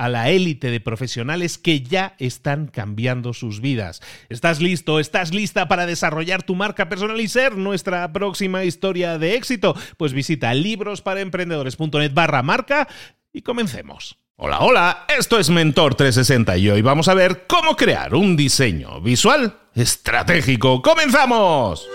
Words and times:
a 0.00 0.08
la 0.08 0.30
élite 0.30 0.70
de 0.70 0.80
profesionales 0.80 1.58
que 1.58 1.82
ya 1.82 2.14
están 2.18 2.68
cambiando 2.68 3.34
sus 3.34 3.60
vidas. 3.60 4.00
¿Estás 4.30 4.58
listo? 4.62 4.98
¿Estás 4.98 5.34
lista 5.34 5.68
para 5.68 5.84
desarrollar 5.84 6.42
tu 6.42 6.54
marca 6.54 6.88
personal 6.88 7.20
y 7.20 7.28
ser 7.28 7.58
nuestra 7.58 8.10
próxima 8.10 8.64
historia 8.64 9.18
de 9.18 9.34
éxito? 9.34 9.76
Pues 9.98 10.14
visita 10.14 10.54
librosparaemprendedores.net 10.54 12.14
barra 12.14 12.42
marca 12.42 12.88
y 13.30 13.42
comencemos. 13.42 14.16
Hola, 14.36 14.60
hola, 14.60 15.04
esto 15.18 15.38
es 15.38 15.50
Mentor 15.50 15.94
360 15.96 16.56
y 16.56 16.70
hoy 16.70 16.80
vamos 16.80 17.08
a 17.08 17.14
ver 17.14 17.44
cómo 17.46 17.76
crear 17.76 18.14
un 18.14 18.36
diseño 18.36 19.02
visual 19.02 19.58
estratégico. 19.74 20.80
¡Comenzamos! 20.80 21.86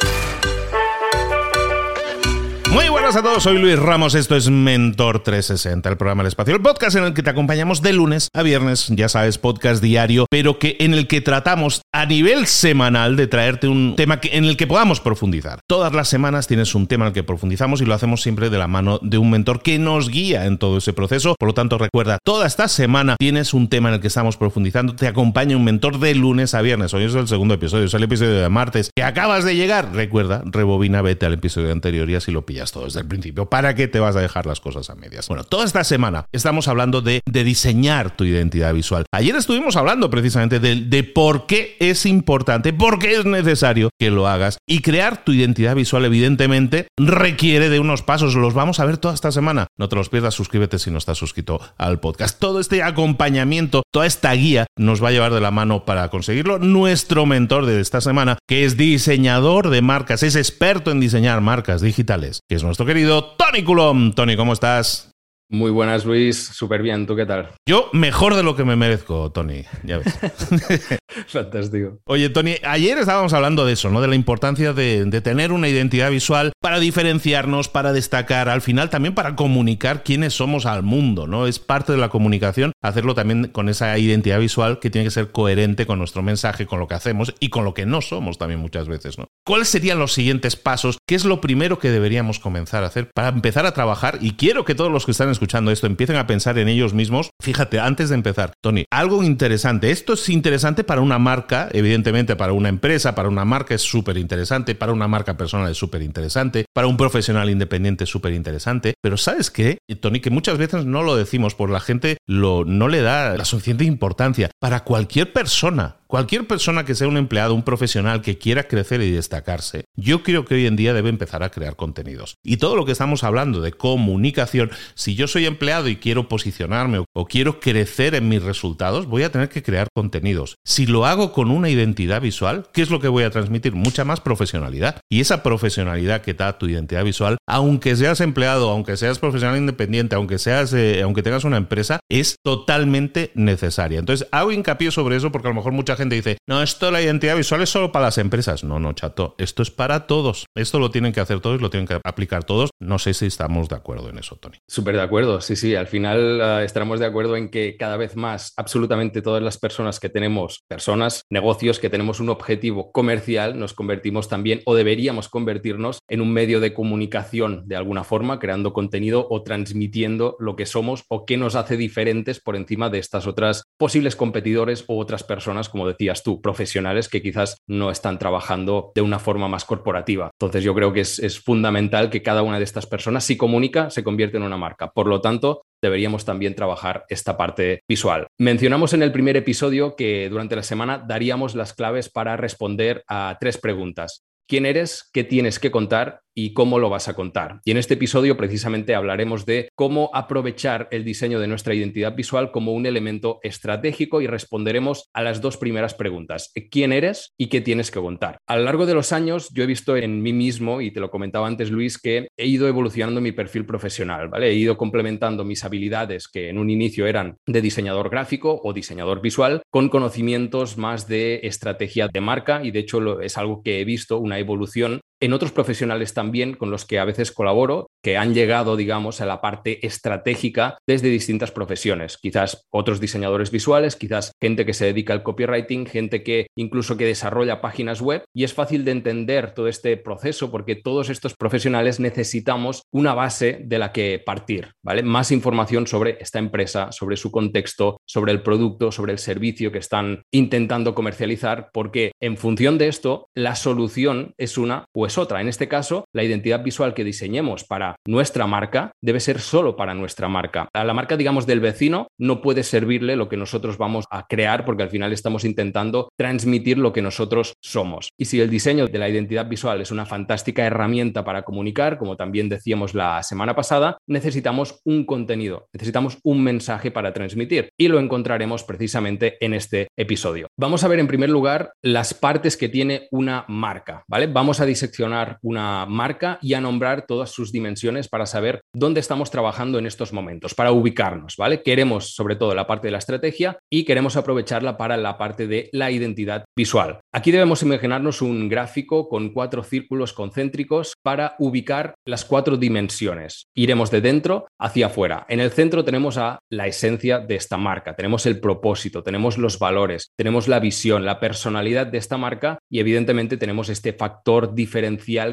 Muy 2.75 2.89
buenas 2.89 3.15
a 3.15 3.23
todos, 3.23 3.41
soy 3.41 3.57
Luis 3.57 3.79
Ramos, 3.79 4.15
esto 4.15 4.35
es 4.35 4.49
Mentor 4.49 5.23
360, 5.23 5.87
el 5.87 5.95
programa 5.95 6.23
del 6.23 6.27
espacio, 6.27 6.53
el 6.53 6.61
podcast 6.61 6.97
en 6.97 7.05
el 7.05 7.13
que 7.13 7.23
te 7.23 7.29
acompañamos 7.29 7.81
de 7.81 7.93
lunes 7.93 8.27
a 8.33 8.43
viernes, 8.43 8.88
ya 8.89 9.07
sabes, 9.07 9.38
podcast 9.38 9.81
diario, 9.81 10.25
pero 10.29 10.59
que 10.59 10.75
en 10.81 10.94
el 10.94 11.07
que 11.07 11.22
tratamos 11.22 11.83
a 11.94 12.05
nivel 12.05 12.47
semanal 12.47 13.16
de 13.16 13.27
traerte 13.27 13.69
un 13.69 13.94
tema 13.95 14.19
en 14.23 14.44
el 14.44 14.57
que 14.57 14.67
podamos 14.67 15.00
profundizar. 15.00 15.59
Todas 15.69 15.94
las 15.94 16.09
semanas 16.09 16.47
tienes 16.47 16.75
un 16.75 16.88
tema 16.88 17.05
en 17.05 17.07
el 17.07 17.13
que 17.13 17.23
profundizamos 17.23 17.79
y 17.79 17.85
lo 17.85 17.94
hacemos 17.94 18.22
siempre 18.22 18.50
de 18.50 18.57
la 18.57 18.67
mano 18.67 19.00
de 19.01 19.19
un 19.19 19.31
mentor 19.31 19.61
que 19.61 19.79
nos 19.79 20.09
guía 20.09 20.45
en 20.45 20.57
todo 20.57 20.79
ese 20.79 20.91
proceso. 20.91 21.38
Por 21.39 21.47
lo 21.47 21.53
tanto, 21.53 21.77
recuerda, 21.77 22.17
toda 22.25 22.45
esta 22.45 22.67
semana 22.67 23.16
tienes 23.17 23.53
un 23.53 23.69
tema 23.69 23.88
en 23.88 23.95
el 23.95 24.01
que 24.01 24.07
estamos 24.07 24.35
profundizando, 24.35 24.97
te 24.97 25.07
acompaña 25.07 25.55
un 25.55 25.63
mentor 25.63 26.00
de 26.00 26.13
lunes 26.13 26.53
a 26.53 26.61
viernes. 26.61 26.94
Hoy 26.94 27.05
es 27.05 27.16
el 27.16 27.29
segundo 27.29 27.53
episodio, 27.53 27.85
es 27.85 27.94
el 27.94 28.03
episodio 28.03 28.33
de 28.33 28.50
martes 28.50 28.89
que 28.94 29.03
acabas 29.03 29.45
de 29.45 29.55
llegar. 29.55 29.94
Recuerda, 29.94 30.44
rebobina, 30.44 31.01
vete 31.01 31.25
al 31.25 31.35
episodio 31.35 31.71
anterior 31.71 32.09
y 32.09 32.16
así 32.16 32.33
lo 32.33 32.45
pillas 32.45 32.64
todo 32.71 32.85
desde 32.85 33.01
el 33.01 33.07
principio. 33.07 33.49
¿Para 33.49 33.75
qué 33.75 33.87
te 33.87 33.99
vas 33.99 34.15
a 34.15 34.21
dejar 34.21 34.45
las 34.45 34.59
cosas 34.59 34.89
a 34.89 34.95
medias? 34.95 35.27
Bueno, 35.27 35.43
toda 35.43 35.65
esta 35.65 35.83
semana 35.83 36.25
estamos 36.31 36.67
hablando 36.67 37.01
de, 37.01 37.21
diseñar 37.25 38.15
tu 38.15 38.23
identidad 38.23 38.73
visual. 38.73 39.05
Ayer 39.11 39.35
estuvimos 39.35 39.75
hablando 39.75 40.09
precisamente 40.09 40.59
de, 40.59 40.75
de 40.81 41.03
por 41.03 41.45
qué 41.45 41.77
es 41.79 42.05
importante, 42.05 42.73
por 42.73 42.97
qué 42.97 43.15
es 43.15 43.25
necesario 43.25 43.89
que 43.99 44.09
lo 44.09 44.27
hagas. 44.27 44.57
Y 44.67 44.81
crear 44.81 45.23
tu 45.23 45.31
identidad 45.31 45.75
visual, 45.75 46.05
evidentemente, 46.05 46.87
requiere 46.97 47.69
de 47.69 47.79
unos 47.79 48.01
pasos. 48.01 48.35
Los 48.35 48.53
vamos 48.53 48.79
a 48.79 48.85
ver 48.85 48.97
toda 48.97 49.13
esta 49.13 49.31
semana. 49.31 49.67
No 49.77 49.89
te 49.89 49.95
los 49.95 50.09
pierdas, 50.09 50.33
suscríbete 50.33 50.79
si 50.79 50.91
no 50.91 50.97
estás 50.97 51.17
suscrito 51.17 51.59
al 51.77 51.99
podcast. 51.99 52.39
Todo 52.39 52.59
este 52.59 52.83
acompañamiento, 52.83 53.83
toda 53.91 54.05
esta 54.05 54.31
guía 54.33 54.65
nos 54.77 55.03
va 55.03 55.09
a 55.09 55.11
llevar 55.11 55.33
de 55.33 55.41
la 55.41 55.51
mano 55.51 55.85
para 55.85 56.09
conseguirlo 56.09 56.59
nuestro 56.59 57.25
mentor 57.25 57.65
de 57.65 57.79
esta 57.81 58.01
semana, 58.01 58.37
que 58.47 58.65
es 58.65 58.77
diseñador 58.77 59.69
de 59.69 59.81
marcas, 59.81 60.23
es 60.23 60.35
experto 60.35 60.91
en 60.91 60.99
diseñar 60.99 61.41
marcas 61.41 61.81
digitales, 61.81 62.41
es 62.55 62.63
nuestro 62.63 62.85
querido 62.85 63.23
Tony 63.23 63.63
Coulomb. 63.63 64.13
Tony, 64.16 64.35
¿cómo 64.35 64.53
estás? 64.53 65.14
Muy 65.50 65.69
buenas, 65.69 66.06
Luis. 66.06 66.38
Súper 66.38 66.81
bien. 66.81 67.06
¿Tú 67.06 67.16
qué 67.16 67.25
tal? 67.25 67.50
Yo 67.67 67.89
mejor 67.94 68.35
de 68.35 68.44
lo 68.44 68.56
que 68.56 68.66
me 68.66 68.75
merezco, 68.75 69.31
Tony. 69.31 69.63
Ya 69.83 70.00
ves. 70.00 70.17
Fantástico. 71.28 72.00
Oye, 72.06 72.29
Tony, 72.29 72.56
ayer 72.63 72.97
estábamos 72.97 73.33
hablando 73.33 73.66
de 73.66 73.73
eso, 73.73 73.89
¿no? 73.89 74.01
De 74.01 74.07
la 74.07 74.16
importancia 74.16 74.73
de, 74.73 75.06
tener 75.22 75.51
una 75.51 75.69
identidad 75.69 76.11
visual 76.11 76.51
para 76.61 76.79
diferenciarnos, 76.79 77.69
para 77.69 77.94
destacar, 77.94 78.50
al 78.50 78.61
final 78.61 78.89
también 78.89 79.16
para 79.16 79.35
comunicar 79.35 80.03
quiénes 80.03 80.33
somos 80.33 80.66
al 80.66 80.83
mundo, 80.83 81.25
¿no? 81.28 81.47
Es 81.47 81.59
parte 81.59 81.94
de 81.94 82.00
la 82.00 82.09
comunicación 82.09 82.73
hacerlo 82.81 83.16
también 83.16 83.47
con 83.47 83.69
esa 83.69 83.97
identidad 83.97 84.39
visual 84.39 84.79
que 84.79 84.89
tiene 84.89 85.06
que 85.06 85.12
ser 85.12 85.31
coherente 85.31 85.85
con 85.85 86.00
nuestro 86.00 86.22
mensaje, 86.22 86.66
con 86.66 86.79
lo 86.79 86.88
que 86.88 86.95
hacemos 86.95 87.33
y 87.39 87.50
con 87.50 87.63
lo 87.63 87.73
que 87.73 87.85
no 87.85 88.01
somos 88.01 88.38
también 88.38 88.59
muchas 88.59 88.88
veces, 88.88 89.17
¿no? 89.17 89.27
¿Cuáles 89.45 89.69
serían 89.69 90.00
los 90.00 90.13
siguientes 90.13 90.56
pasos? 90.56 90.97
¿Qué 91.07 91.16
es 91.16 91.23
lo 91.23 91.39
primero 91.39 91.79
que 91.79 91.91
deberíamos 91.91 92.39
comenzar 92.39 92.83
a 92.83 92.88
hacer 92.88 93.09
para 93.13 93.29
empezar 93.29 93.66
a 93.66 93.73
trabajar? 93.73 94.17
Y 94.22 94.31
quiero 94.31 94.66
que 94.66 94.75
todos 94.75 94.91
los 94.91 95.06
que 95.06 95.12
están 95.12 95.29
escuchando 95.35 95.72
esto 95.72 95.88
empiecen 95.88 96.16
a 96.18 96.28
pensar 96.28 96.57
en 96.57 96.68
ellos 96.68 96.94
mismos. 96.94 97.29
Fíjate, 97.41 97.79
antes 97.79 98.09
de 98.09 98.16
empezar, 98.16 98.53
Tony, 98.62 98.85
algo 98.91 99.23
interesante. 99.23 99.91
Esto 99.91 100.13
es 100.13 100.29
interesante 100.29 100.84
para 100.84 101.01
una 101.01 101.19
marca, 101.19 101.69
evidentemente 101.72 102.35
para 102.35 102.53
una 102.53 102.69
empresa, 102.69 103.16
para 103.16 103.29
una 103.29 103.45
marca 103.45 103.75
es 103.75 103.81
súper 103.81 104.18
interesante, 104.18 104.75
para 104.75 104.94
una 104.94 105.07
marca 105.07 105.38
personal 105.38 105.72
es 105.72 105.78
súper 105.78 106.01
interesante, 106.01 106.66
para 106.74 106.88
un 106.88 106.97
profesional 106.97 107.50
independiente 107.50 108.06
es 108.06 108.09
súper 108.09 108.34
interesante. 108.34 108.94
Pero 109.01 109.18
¿sabes 109.18 109.51
qué, 109.51 109.78
Tony? 110.01 110.19
Que 110.19 110.29
muchas 110.29 110.57
veces 110.57 110.85
no 110.85 111.03
lo 111.03 111.16
decimos 111.16 111.56
por 111.56 111.69
la 111.69 111.79
gente 111.79 112.18
lo, 112.28 112.66
no 112.66 112.88
le 112.88 113.01
da 113.01 113.38
la 113.38 113.45
suficiente 113.45 113.84
importancia. 113.84 114.50
Para 114.59 114.84
cualquier 114.84 115.31
persona, 115.34 115.97
Cualquier 116.15 116.47
persona 116.47 116.85
que 116.85 116.95
sea 116.95 117.09
un 117.09 117.17
empleado, 117.17 117.53
un 117.53 117.63
profesional 117.63 118.21
que 118.21 118.37
quiera 118.37 118.69
crecer 118.69 119.01
y 119.01 119.11
destacarse, 119.11 119.83
yo 119.97 120.23
creo 120.23 120.45
que 120.45 120.55
hoy 120.55 120.65
en 120.65 120.77
día 120.77 120.93
debe 120.93 121.09
empezar 121.09 121.43
a 121.43 121.49
crear 121.49 121.75
contenidos. 121.75 122.37
Y 122.41 122.55
todo 122.55 122.77
lo 122.77 122.85
que 122.85 122.93
estamos 122.93 123.25
hablando 123.25 123.59
de 123.59 123.73
comunicación, 123.73 124.71
si 124.93 125.15
yo 125.15 125.27
soy 125.27 125.45
empleado 125.45 125.89
y 125.89 125.97
quiero 125.97 126.29
posicionarme 126.29 127.03
o, 127.13 127.25
quiero 127.25 127.59
crecer 127.59 128.15
en 128.15 128.29
mis 128.29 128.41
resultados, 128.41 129.07
voy 129.07 129.23
a 129.23 129.29
tener 129.29 129.49
que 129.49 129.61
crear 129.61 129.89
contenidos. 129.93 130.55
Si 130.63 130.85
lo 130.85 131.05
hago 131.05 131.33
con 131.33 131.51
una 131.51 131.69
identidad 131.69 132.21
visual, 132.21 132.65
¿qué 132.71 132.81
es 132.81 132.91
lo 132.91 133.01
que 133.01 133.09
voy 133.09 133.25
a 133.25 133.29
transmitir? 133.29 133.73
Mucha 133.73 134.05
más 134.05 134.21
profesionalidad. 134.21 135.01
Y 135.09 135.19
esa 135.19 135.43
profesionalidad 135.43 136.21
que 136.21 136.33
da 136.33 136.57
tu 136.57 136.69
identidad 136.69 137.03
visual, 137.03 137.39
aunque 137.45 137.94
seas 137.97 138.21
empleado, 138.21 138.69
aunque 138.69 138.95
seas 138.95 139.19
profesional 139.19 139.57
independiente, 139.57 140.15
aunque 140.15 140.39
seas, 140.39 140.71
eh, 140.71 141.01
aunque 141.01 141.23
tengas 141.23 141.44
una 141.44 141.57
empresa, 141.57 142.00
es 142.07 142.38
totalmente 142.41 143.31
necesaria. 143.35 144.00
Entonces 144.00 144.29
hago 144.31 144.53
hincapié 144.53 144.91
sobre 144.91 145.18
eso 145.18 145.29
porque 145.33 145.50
a 145.50 145.51
lo 145.51 145.56
mejor 145.56 145.73
mucha 145.73 145.97
gente 145.97 146.05
dice, 146.10 146.38
no, 146.48 146.62
esto 146.62 146.92
la 146.92 147.02
identidad 147.02 147.36
visual 147.36 147.62
es 147.62 147.69
solo 147.69 147.92
para 147.92 148.06
las 148.06 148.18
empresas. 148.18 148.63
No, 148.63 148.80
no, 148.80 148.94
chato, 148.94 149.36
esto 149.38 149.63
es 149.63 149.72
para 149.72 150.07
todos. 150.07 150.46
Esto 150.56 150.80
lo 150.80 150.92
tienen 150.92 151.13
que 151.13 151.19
hacer 151.19 151.40
todos, 151.40 151.62
lo 151.62 151.69
tienen 151.69 151.88
que 151.88 152.00
aplicar 152.04 152.44
todos. 152.44 152.69
No 152.80 153.00
sé 153.00 153.13
si 153.13 153.25
estamos 153.25 153.69
de 153.69 153.75
acuerdo 153.75 154.10
en 154.10 154.18
eso, 154.18 154.36
Tony. 154.36 154.57
Súper 154.68 154.96
de 154.96 155.02
acuerdo, 155.02 155.42
sí, 155.42 155.56
sí. 155.56 155.75
Al 155.75 155.88
final 155.88 156.40
uh, 156.40 156.63
estaremos 156.63 157.00
de 157.00 157.06
acuerdo 157.06 157.36
en 157.36 157.50
que 157.50 157.78
cada 157.78 157.98
vez 157.98 158.16
más, 158.16 158.54
absolutamente 158.57 159.22
todas 159.22 159.42
las 159.42 159.57
personas 159.57 160.00
que 160.00 160.10
tenemos, 160.10 160.63
personas, 160.68 161.24
negocios, 161.30 161.80
que 161.80 161.90
tenemos 161.90 162.19
un 162.19 162.30
objetivo 162.30 162.92
comercial, 162.92 163.60
nos 163.60 163.74
convertimos 163.74 164.30
también 164.30 164.62
o 164.66 164.75
deberíamos 164.75 165.30
convertirnos 165.30 166.00
en 166.07 166.22
un 166.22 166.31
medio 166.31 166.60
de 166.60 166.74
comunicación 166.74 167.63
de 167.68 167.75
alguna 167.75 168.04
forma, 168.04 168.40
creando 168.40 168.74
contenido 168.74 169.28
o 169.30 169.44
transmitiendo 169.44 170.36
lo 170.40 170.56
que 170.56 170.66
somos 170.66 171.04
o 171.10 171.25
qué 171.25 171.38
nos 171.38 171.56
hace 171.56 171.78
diferentes 171.78 172.40
por 172.40 172.56
encima 172.56 172.90
de 172.90 173.00
estas 173.00 173.28
otras 173.28 173.63
posibles 173.78 174.16
competidores 174.16 174.86
o 174.88 175.00
otras 175.00 175.24
personas, 175.24 175.69
como 175.69 175.84
decías 175.87 176.23
tú, 176.23 176.41
profesionales 176.41 177.09
que 177.09 177.21
quizás 177.21 177.57
no 177.67 177.91
están 177.91 178.19
trabajando 178.19 178.91
de 178.95 179.01
una 179.01 179.19
forma 179.19 179.47
más 179.47 179.65
corporativa. 179.65 180.31
Entonces 180.39 180.63
yo 180.63 180.73
creo 180.73 180.93
que 180.93 181.01
es, 181.01 181.19
es 181.19 181.39
fundamental 181.39 182.09
que 182.09 182.21
cada 182.21 182.43
una 182.43 182.57
de 182.57 182.63
estas 182.63 182.85
personas, 182.85 183.23
si 183.23 183.37
comunica, 183.37 183.89
se 183.89 184.03
convierte 184.03 184.37
en 184.37 184.43
una 184.43 184.57
marca. 184.57 184.91
Por 184.91 185.07
lo 185.07 185.21
tanto, 185.21 185.61
deberíamos 185.81 186.25
también 186.25 186.55
trabajar 186.55 187.05
esta 187.09 187.37
parte 187.37 187.81
visual. 187.87 188.27
Mencionamos 188.39 188.93
en 188.93 189.03
el 189.03 189.11
primer 189.11 189.37
episodio 189.37 189.95
que 189.95 190.29
durante 190.29 190.55
la 190.55 190.63
semana 190.63 190.97
daríamos 190.97 191.55
las 191.55 191.73
claves 191.73 192.09
para 192.09 192.37
responder 192.37 193.03
a 193.07 193.37
tres 193.39 193.57
preguntas. 193.57 194.23
¿Quién 194.47 194.65
eres? 194.65 195.09
¿Qué 195.11 195.23
tienes 195.23 195.59
que 195.59 195.71
contar? 195.71 196.21
Y 196.35 196.53
cómo 196.53 196.77
lo 196.77 196.89
vas 196.89 197.07
a 197.07 197.13
contar. 197.15 197.61
Y 197.63 197.71
en 197.71 197.77
este 197.77 197.95
episodio 197.95 198.37
precisamente 198.37 198.93
hablaremos 198.93 199.45
de 199.45 199.69
cómo 199.73 200.11
aprovechar 200.13 200.87
el 200.91 201.03
diseño 201.05 201.39
de 201.39 201.47
nuestra 201.47 201.73
identidad 201.73 202.13
visual 202.15 202.51
como 202.51 202.73
un 202.73 202.85
elemento 202.85 203.39
estratégico 203.41 204.21
y 204.21 204.27
responderemos 204.27 205.09
a 205.13 205.23
las 205.23 205.41
dos 205.41 205.57
primeras 205.57 205.93
preguntas. 205.93 206.51
¿Quién 206.69 206.91
eres 206.91 207.33
y 207.37 207.47
qué 207.47 207.61
tienes 207.61 207.89
que 207.89 207.99
contar? 207.99 208.37
A 208.47 208.57
lo 208.57 208.63
largo 208.63 208.85
de 208.85 208.93
los 208.93 209.13
años 209.13 209.49
yo 209.53 209.63
he 209.63 209.67
visto 209.67 209.95
en 209.95 210.21
mí 210.21 210.33
mismo, 210.33 210.81
y 210.81 210.91
te 210.91 210.99
lo 210.99 211.09
comentaba 211.09 211.47
antes 211.47 211.71
Luis, 211.71 211.97
que 211.97 212.27
he 212.37 212.45
ido 212.45 212.67
evolucionando 212.67 213.21
mi 213.21 213.31
perfil 213.31 213.65
profesional, 213.65 214.27
¿vale? 214.27 214.49
He 214.49 214.55
ido 214.55 214.77
complementando 214.77 215.45
mis 215.45 215.63
habilidades 215.63 216.27
que 216.27 216.49
en 216.49 216.57
un 216.57 216.69
inicio 216.69 217.07
eran 217.07 217.37
de 217.47 217.61
diseñador 217.61 218.09
gráfico 218.09 218.59
o 218.63 218.73
diseñador 218.73 219.21
visual 219.21 219.61
con 219.69 219.89
conocimientos 219.89 220.77
más 220.77 221.07
de 221.07 221.39
estrategia 221.43 222.09
de 222.11 222.21
marca 222.21 222.63
y 222.63 222.71
de 222.71 222.79
hecho 222.79 223.21
es 223.21 223.37
algo 223.37 223.61
que 223.63 223.79
he 223.79 223.85
visto 223.85 224.19
una 224.19 224.39
evolución 224.39 225.01
en 225.19 225.33
otros 225.33 225.51
profesionales 225.51 226.13
también 226.13 226.53
con 226.53 226.71
los 226.71 226.85
que 226.85 227.00
a 227.00 227.06
veces 227.06 227.31
colaboro, 227.31 227.88
que 228.03 228.17
han 228.17 228.33
llegado, 228.33 228.75
digamos, 228.75 229.21
a 229.21 229.25
la 229.25 229.41
parte 229.41 229.85
estratégica 229.85 230.77
desde 230.88 231.09
distintas 231.09 231.51
profesiones. 231.51 232.17
Quizás 232.17 232.65
otros 232.69 233.00
diseñadores 233.00 233.51
visuales, 233.51 233.95
quizás 233.95 234.31
gente 234.41 234.65
que 234.65 234.73
se 234.73 234.85
dedica 234.85 235.13
al 235.13 235.23
copywriting, 235.23 235.85
gente 235.85 236.23
que 236.23 236.47
incluso 236.56 236.97
que 236.97 237.06
desarrolla 237.06 237.62
páginas 237.62 238.01
web. 238.01 238.23
Y 238.33 238.44
es 238.44 238.53
fácil 238.53 238.85
de 238.85 238.91
entender 238.91 239.53
todo 239.53 239.67
este 239.67 239.97
proceso 239.97 240.51
porque 240.51 240.75
todos 240.75 241.09
estos 241.09 241.33
profesionales 241.35 242.00
necesitamos 242.00 242.83
una 242.91 243.13
base 243.13 243.59
de 243.63 243.79
la 243.79 243.91
que 243.91 244.21
partir, 244.23 244.73
¿vale? 244.83 245.03
Más 245.03 245.31
información 245.31 245.88
sobre 245.88 246.18
esta 246.19 246.39
empresa, 246.39 246.91
sobre 246.91 247.18
su 247.18 247.31
contexto, 247.31 247.97
sobre 248.06 248.31
el 248.31 248.41
producto, 248.41 248.91
sobre 248.91 249.13
el 249.13 249.19
servicio 249.19 249.71
que 249.71 249.79
están 249.79 250.23
intentando 250.31 250.94
comercializar, 250.94 251.69
porque 251.73 252.11
en 252.21 252.38
función 252.38 252.77
de 252.77 252.88
esto, 252.88 253.29
la 253.33 253.56
solución 253.56 254.33
es 254.38 254.57
una 254.57 254.85
o 254.94 255.05
es 255.06 255.18
otra. 255.18 255.42
En 255.42 255.48
este 255.48 255.68
caso, 255.68 256.06
la 256.13 256.24
identidad 256.24 256.63
visual 256.63 256.94
que 256.94 257.04
diseñemos 257.04 257.63
para 257.63 257.96
nuestra 258.07 258.48
marca 258.48 258.92
debe 259.02 259.19
ser 259.19 259.40
solo 259.40 259.75
para 259.75 259.94
nuestra 259.94 260.28
marca. 260.28 260.68
A 260.74 260.84
la 260.84 260.94
marca, 260.94 261.18
digamos, 261.18 261.46
del 261.46 261.60
vecino 261.60 262.07
no 262.19 262.42
puede 262.42 262.63
servirle 262.63 263.16
lo 263.16 263.30
que 263.30 263.38
nosotros 263.38 263.78
vamos 263.78 264.06
a 264.10 264.25
crear 264.28 264.66
porque 264.66 264.84
al 264.84 264.90
final 264.90 265.13
estamos 265.13 265.46
intentando 265.46 266.10
transmitir 266.18 266.78
lo 266.78 266.94
que 266.94 267.02
nosotros 267.02 267.54
somos. 267.62 268.10
Y 268.18 268.25
si 268.25 268.42
el 268.42 268.50
diseño 268.50 268.88
de 268.88 269.00
la 269.00 269.10
identidad 269.10 269.48
visual 269.48 269.81
es 269.81 269.92
una 269.92 270.06
fantástica 270.06 270.66
herramienta 270.66 271.24
para 271.24 271.44
comunicar, 271.44 271.98
como 271.98 272.16
también 272.16 272.50
decíamos 272.50 272.94
la 272.94 273.22
semana 273.24 273.56
pasada, 273.56 273.98
necesitamos 274.07 274.81
un 274.86 275.06
contenido, 275.06 275.68
necesitamos 275.74 276.18
un 276.24 276.44
mensaje 276.44 276.92
para 276.92 277.13
transmitir 277.13 277.69
y 277.78 277.88
lo 277.88 278.00
encontraremos 278.00 278.63
precisamente 278.63 279.38
en 279.40 279.54
este 279.54 279.88
episodio. 279.98 280.48
Vamos 280.57 280.84
a 280.84 280.88
ver 280.88 281.00
en 281.00 281.07
primer 281.07 281.30
lugar 281.30 281.72
las 281.81 282.13
partes 282.13 282.57
que 282.57 282.69
tiene 282.69 283.07
una 283.12 283.46
marca, 283.48 284.04
¿vale? 284.07 284.28
Vamos 284.28 284.60
a 284.60 284.66
diseccionar 284.66 284.94
una 285.00 285.86
marca 285.86 286.39
y 286.42 286.53
a 286.53 286.62
nombrar 286.62 287.06
todas 287.06 287.31
sus 287.31 287.51
dimensiones 287.51 288.07
para 288.07 288.25
saber 288.25 288.62
dónde 288.74 289.00
estamos 289.00 289.31
trabajando 289.31 289.80
en 289.80 289.86
estos 289.86 290.13
momentos, 290.13 290.53
para 290.53 290.71
ubicarnos, 290.71 291.36
¿vale? 291.38 291.62
Queremos 291.62 292.15
sobre 292.15 292.36
todo 292.36 292.53
la 292.56 292.68
parte 292.68 292.88
de 292.88 292.92
la 292.92 292.97
estrategia 293.00 293.57
y 293.69 293.83
queremos 293.83 294.15
aprovecharla 294.15 294.77
para 294.77 294.97
la 294.97 295.18
parte 295.18 295.47
de 295.47 295.69
la 295.71 295.92
identidad 295.92 296.45
visual. 296.56 297.00
Aquí 297.13 297.31
debemos 297.31 297.62
imaginarnos 297.63 298.21
un 298.21 298.50
gráfico 298.50 299.09
con 299.09 299.30
cuatro 299.30 299.63
círculos 299.63 300.13
concéntricos 300.13 300.94
para 301.03 301.36
ubicar 301.39 301.95
las 302.06 302.25
cuatro 302.25 302.57
dimensiones. 302.57 303.47
Iremos 303.56 303.92
de 303.92 304.01
dentro 304.01 304.47
hacia 304.59 304.88
afuera. 304.88 305.25
En 305.30 305.39
el 305.39 305.51
centro 305.51 305.83
tenemos 305.83 306.18
a 306.18 306.39
la 306.50 306.68
esencia 306.68 307.19
de 307.19 307.36
esta 307.36 307.57
marca, 307.57 307.95
tenemos 307.95 308.25
el 308.25 308.39
propósito, 308.39 309.03
tenemos 309.03 309.38
los 309.38 309.59
valores, 309.59 310.12
tenemos 310.18 310.47
la 310.47 310.59
visión, 310.59 311.06
la 311.06 311.19
personalidad 311.19 311.88
de 311.88 311.97
esta 311.97 312.18
marca 312.18 312.59
y 312.69 312.80
evidentemente 312.80 313.38
tenemos 313.38 313.69
este 313.69 313.94
factor 313.94 314.53
diferente 314.53 314.84